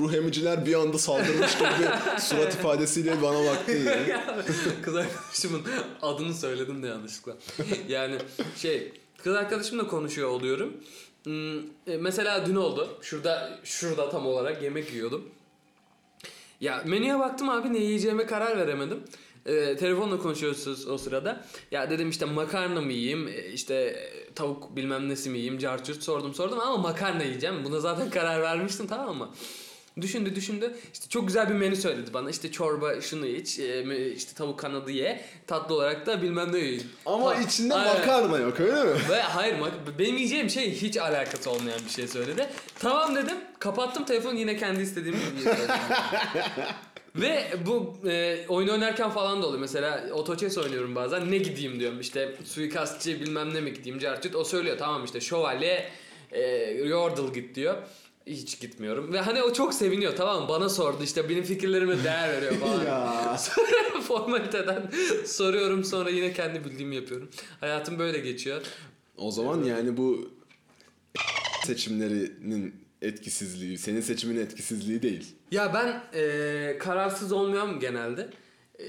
ruh 0.00 0.12
emiciler 0.14 0.66
bir 0.66 0.74
anda 0.74 0.98
saldırmış 0.98 1.58
gibi 1.58 1.88
surat 2.20 2.54
ifadesiyle 2.54 3.22
bana 3.22 3.44
baktı 3.46 3.72
ya. 4.08 4.44
kız 4.82 4.96
arkadaşımın 4.96 5.62
adını 6.02 6.34
söyledim 6.34 6.82
de 6.82 6.86
yanlışlıkla. 6.86 7.36
Yani 7.88 8.16
şey 8.56 8.92
kız 9.22 9.34
arkadaşımla 9.34 9.86
konuşuyor 9.88 10.28
oluyorum. 10.28 10.72
Hmm, 11.24 11.58
e, 11.60 11.96
mesela 12.00 12.46
dün 12.46 12.56
oldu. 12.56 12.88
Şurada 13.02 13.58
şurada 13.64 14.10
tam 14.10 14.26
olarak 14.26 14.62
yemek 14.62 14.92
yiyordum. 14.92 15.24
Ya 16.60 16.82
menüye 16.86 17.18
baktım 17.18 17.48
abi 17.48 17.72
ne 17.72 17.78
yiyeceğime 17.78 18.26
karar 18.26 18.56
veremedim. 18.58 19.00
Ee, 19.46 19.76
telefonla 19.76 20.18
konuşuyoruz 20.18 20.88
o 20.88 20.98
sırada. 20.98 21.44
Ya 21.70 21.90
dedim 21.90 22.10
işte 22.10 22.24
makarna 22.24 22.80
mı 22.80 22.92
yiyeyim, 22.92 23.28
e, 23.28 23.46
işte 23.46 23.74
e, 23.74 24.34
tavuk 24.34 24.76
bilmem 24.76 25.08
nesi 25.08 25.30
mi 25.30 25.38
yiyeyim, 25.38 25.58
carçurt 25.58 26.02
sordum 26.02 26.34
sordum 26.34 26.60
ama 26.60 26.76
makarna 26.76 27.22
yiyeceğim. 27.22 27.64
Buna 27.64 27.80
zaten 27.80 28.10
karar 28.10 28.42
vermiştim 28.42 28.86
tamam 28.86 29.16
mı? 29.16 29.30
Düşündü 30.00 30.34
düşündü. 30.34 30.74
İşte 30.92 31.08
çok 31.08 31.26
güzel 31.26 31.48
bir 31.48 31.54
menü 31.54 31.76
söyledi 31.76 32.14
bana. 32.14 32.30
İşte 32.30 32.52
çorba 32.52 33.00
şunu 33.00 33.26
iç, 33.26 33.58
e, 33.58 34.12
işte 34.14 34.34
tavuk 34.34 34.58
kanadı 34.58 34.90
ye. 34.90 35.24
Tatlı 35.46 35.74
olarak 35.74 36.06
da 36.06 36.22
bilmem 36.22 36.52
ne 36.52 36.58
yiyin. 36.58 36.86
Ama 37.06 37.34
Ta- 37.34 37.40
içinde 37.40 37.74
Aynen. 37.74 37.98
makarna 37.98 38.38
yok 38.38 38.60
öyle 38.60 38.84
mi? 38.84 38.90
Ve 39.10 39.20
hayır 39.22 39.54
mak- 39.54 39.98
benim 39.98 40.16
yiyeceğim 40.16 40.50
şey 40.50 40.70
hiç 40.74 40.96
alakası 40.96 41.50
olmayan 41.50 41.80
bir 41.84 41.90
şey 41.90 42.08
söyledi. 42.08 42.48
Tamam 42.78 43.16
dedim. 43.16 43.36
Kapattım 43.58 44.04
telefonu 44.04 44.38
yine 44.38 44.56
kendi 44.56 44.82
istediğim 44.82 45.16
gibi 45.18 45.40
söyledim. 45.42 45.74
Ve 47.16 47.46
bu 47.66 47.94
e, 48.08 48.44
oyun 48.48 48.68
oynarken 48.68 49.10
falan 49.10 49.42
da 49.42 49.46
oluyor. 49.46 49.60
Mesela 49.60 50.08
otochess 50.12 50.58
oynuyorum 50.58 50.94
bazen. 50.94 51.30
Ne 51.30 51.38
gideyim 51.38 51.80
diyorum. 51.80 52.00
İşte 52.00 52.36
suikastçı 52.44 53.20
bilmem 53.20 53.54
ne 53.54 53.60
mi 53.60 53.74
gideyim. 53.74 53.98
Carçut. 53.98 54.36
O 54.36 54.44
söylüyor 54.44 54.78
tamam 54.78 55.04
işte 55.04 55.20
şövalye 55.20 55.88
e, 56.32 56.40
Yordle 56.70 57.40
git 57.40 57.54
diyor. 57.54 57.76
Hiç 58.26 58.60
gitmiyorum. 58.60 59.12
Ve 59.12 59.20
hani 59.20 59.42
o 59.42 59.52
çok 59.52 59.74
seviniyor 59.74 60.16
tamam 60.16 60.42
mı? 60.42 60.48
Bana 60.48 60.68
sordu 60.68 61.02
işte 61.02 61.28
benim 61.28 61.44
fikirlerime 61.44 62.04
değer 62.04 62.32
veriyor 62.32 62.54
falan. 62.54 62.84
ya. 62.86 63.38
Sonra 63.38 64.00
formaliteden 64.02 64.90
soruyorum 65.26 65.84
sonra 65.84 66.10
yine 66.10 66.32
kendi 66.32 66.64
bildiğimi 66.64 66.96
yapıyorum. 66.96 67.30
Hayatım 67.60 67.98
böyle 67.98 68.18
geçiyor. 68.18 68.62
O 69.16 69.30
zaman 69.30 69.64
yani 69.64 69.96
bu 69.96 70.30
seçimlerinin 71.66 72.81
etkisizliği, 73.02 73.78
senin 73.78 74.00
seçimin 74.00 74.36
etkisizliği 74.40 75.02
değil. 75.02 75.34
Ya 75.50 75.74
ben 75.74 76.02
eee, 76.18 76.78
kararsız 76.78 77.32
olmuyorum 77.32 77.80
genelde. 77.80 78.28
Eee 78.78 78.86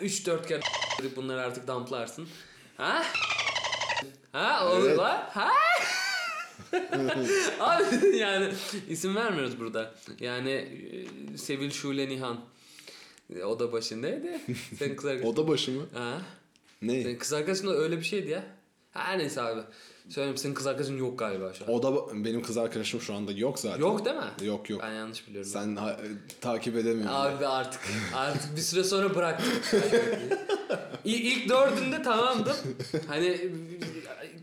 3-4 0.00 0.46
kere 0.48 0.60
bunları 1.16 1.40
artık 1.40 1.66
damplarsın. 1.66 2.28
Ha? 2.76 3.02
Ha 4.32 4.68
olur 4.72 4.86
Evet. 4.88 4.98
lan. 4.98 5.28
Ha? 5.32 5.48
Abi 7.60 8.16
yani 8.16 8.52
isim 8.88 9.16
vermiyoruz 9.16 9.60
burada. 9.60 9.94
Yani 10.20 10.50
eee, 10.50 11.36
Sevil 11.38 11.70
Şule 11.70 12.08
Nihan. 12.08 12.40
E, 13.36 13.42
O 13.44 13.58
da 13.58 13.72
başındaydı. 13.72 14.26
Senin 14.78 14.96
kız 14.96 15.04
arkadaşın. 15.06 15.32
Oda 15.32 15.48
başı 15.48 15.70
mı? 15.70 15.86
Ha? 15.94 16.22
Ne? 16.82 17.02
Senin 17.02 17.18
kız 17.18 17.32
arkadaşın 17.32 17.66
da 17.68 17.72
öyle 17.76 17.96
bir 17.98 18.04
şeydi 18.04 18.30
ya. 18.30 18.44
Her 18.92 19.18
neyse 19.18 19.42
abi. 19.42 19.60
Söyleyeyim 20.08 20.36
senin 20.36 20.54
kız 20.54 20.66
arkadaşın 20.66 20.96
yok 20.96 21.18
galiba 21.18 21.52
şu 21.54 21.64
an. 21.64 21.70
Oda 21.70 21.86
ba- 21.86 22.24
benim 22.24 22.42
kız 22.42 22.56
arkadaşım 22.56 23.00
şu 23.00 23.14
anda 23.14 23.32
yok 23.32 23.58
zaten. 23.58 23.80
Yok 23.80 24.04
değil 24.04 24.16
mi? 24.16 24.46
Yok 24.46 24.70
yok. 24.70 24.80
Ben 24.82 24.92
yanlış 24.92 25.28
biliyorum. 25.28 25.50
Sen 25.50 25.76
ha- 25.76 26.00
takip 26.40 26.76
edemiyorsun. 26.76 27.14
Abi 27.14 27.46
artık 27.46 27.80
artık 28.14 28.56
bir 28.56 28.60
süre 28.60 28.84
sonra 28.84 29.14
bıraktım. 29.14 29.52
İlk, 31.04 31.24
ilk 31.24 31.48
dördünde 31.48 32.02
tamamdım. 32.02 32.56
Hani 33.08 33.40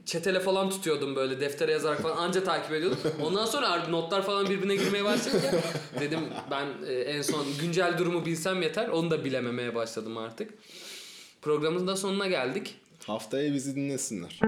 çetele 0.06 0.39
falan 0.39 0.69
tutuyordum 0.69 1.15
böyle 1.15 1.39
deftere 1.39 1.71
yazarak 1.71 2.01
falan 2.01 2.17
anca 2.17 2.43
takip 2.43 2.71
ediyordum. 2.71 2.97
Ondan 3.23 3.45
sonra 3.45 3.69
artık 3.69 3.89
notlar 3.89 4.25
falan 4.25 4.49
birbirine 4.49 4.75
girmeye 4.75 5.04
başlayınca 5.04 5.51
dedim 5.99 6.19
ben 6.51 6.67
e, 6.88 6.93
en 6.93 7.21
son 7.21 7.45
güncel 7.62 7.97
durumu 7.97 8.25
bilsem 8.25 8.62
yeter. 8.62 8.88
Onu 8.88 9.12
da 9.12 9.25
bilememeye 9.25 9.75
başladım 9.75 10.17
artık. 10.17 10.54
Programımızın 11.41 11.88
da 11.88 11.95
sonuna 11.95 12.28
geldik. 12.28 12.75
Haftaya 13.08 13.54
bizi 13.54 13.75
dinlesinler. 13.75 14.39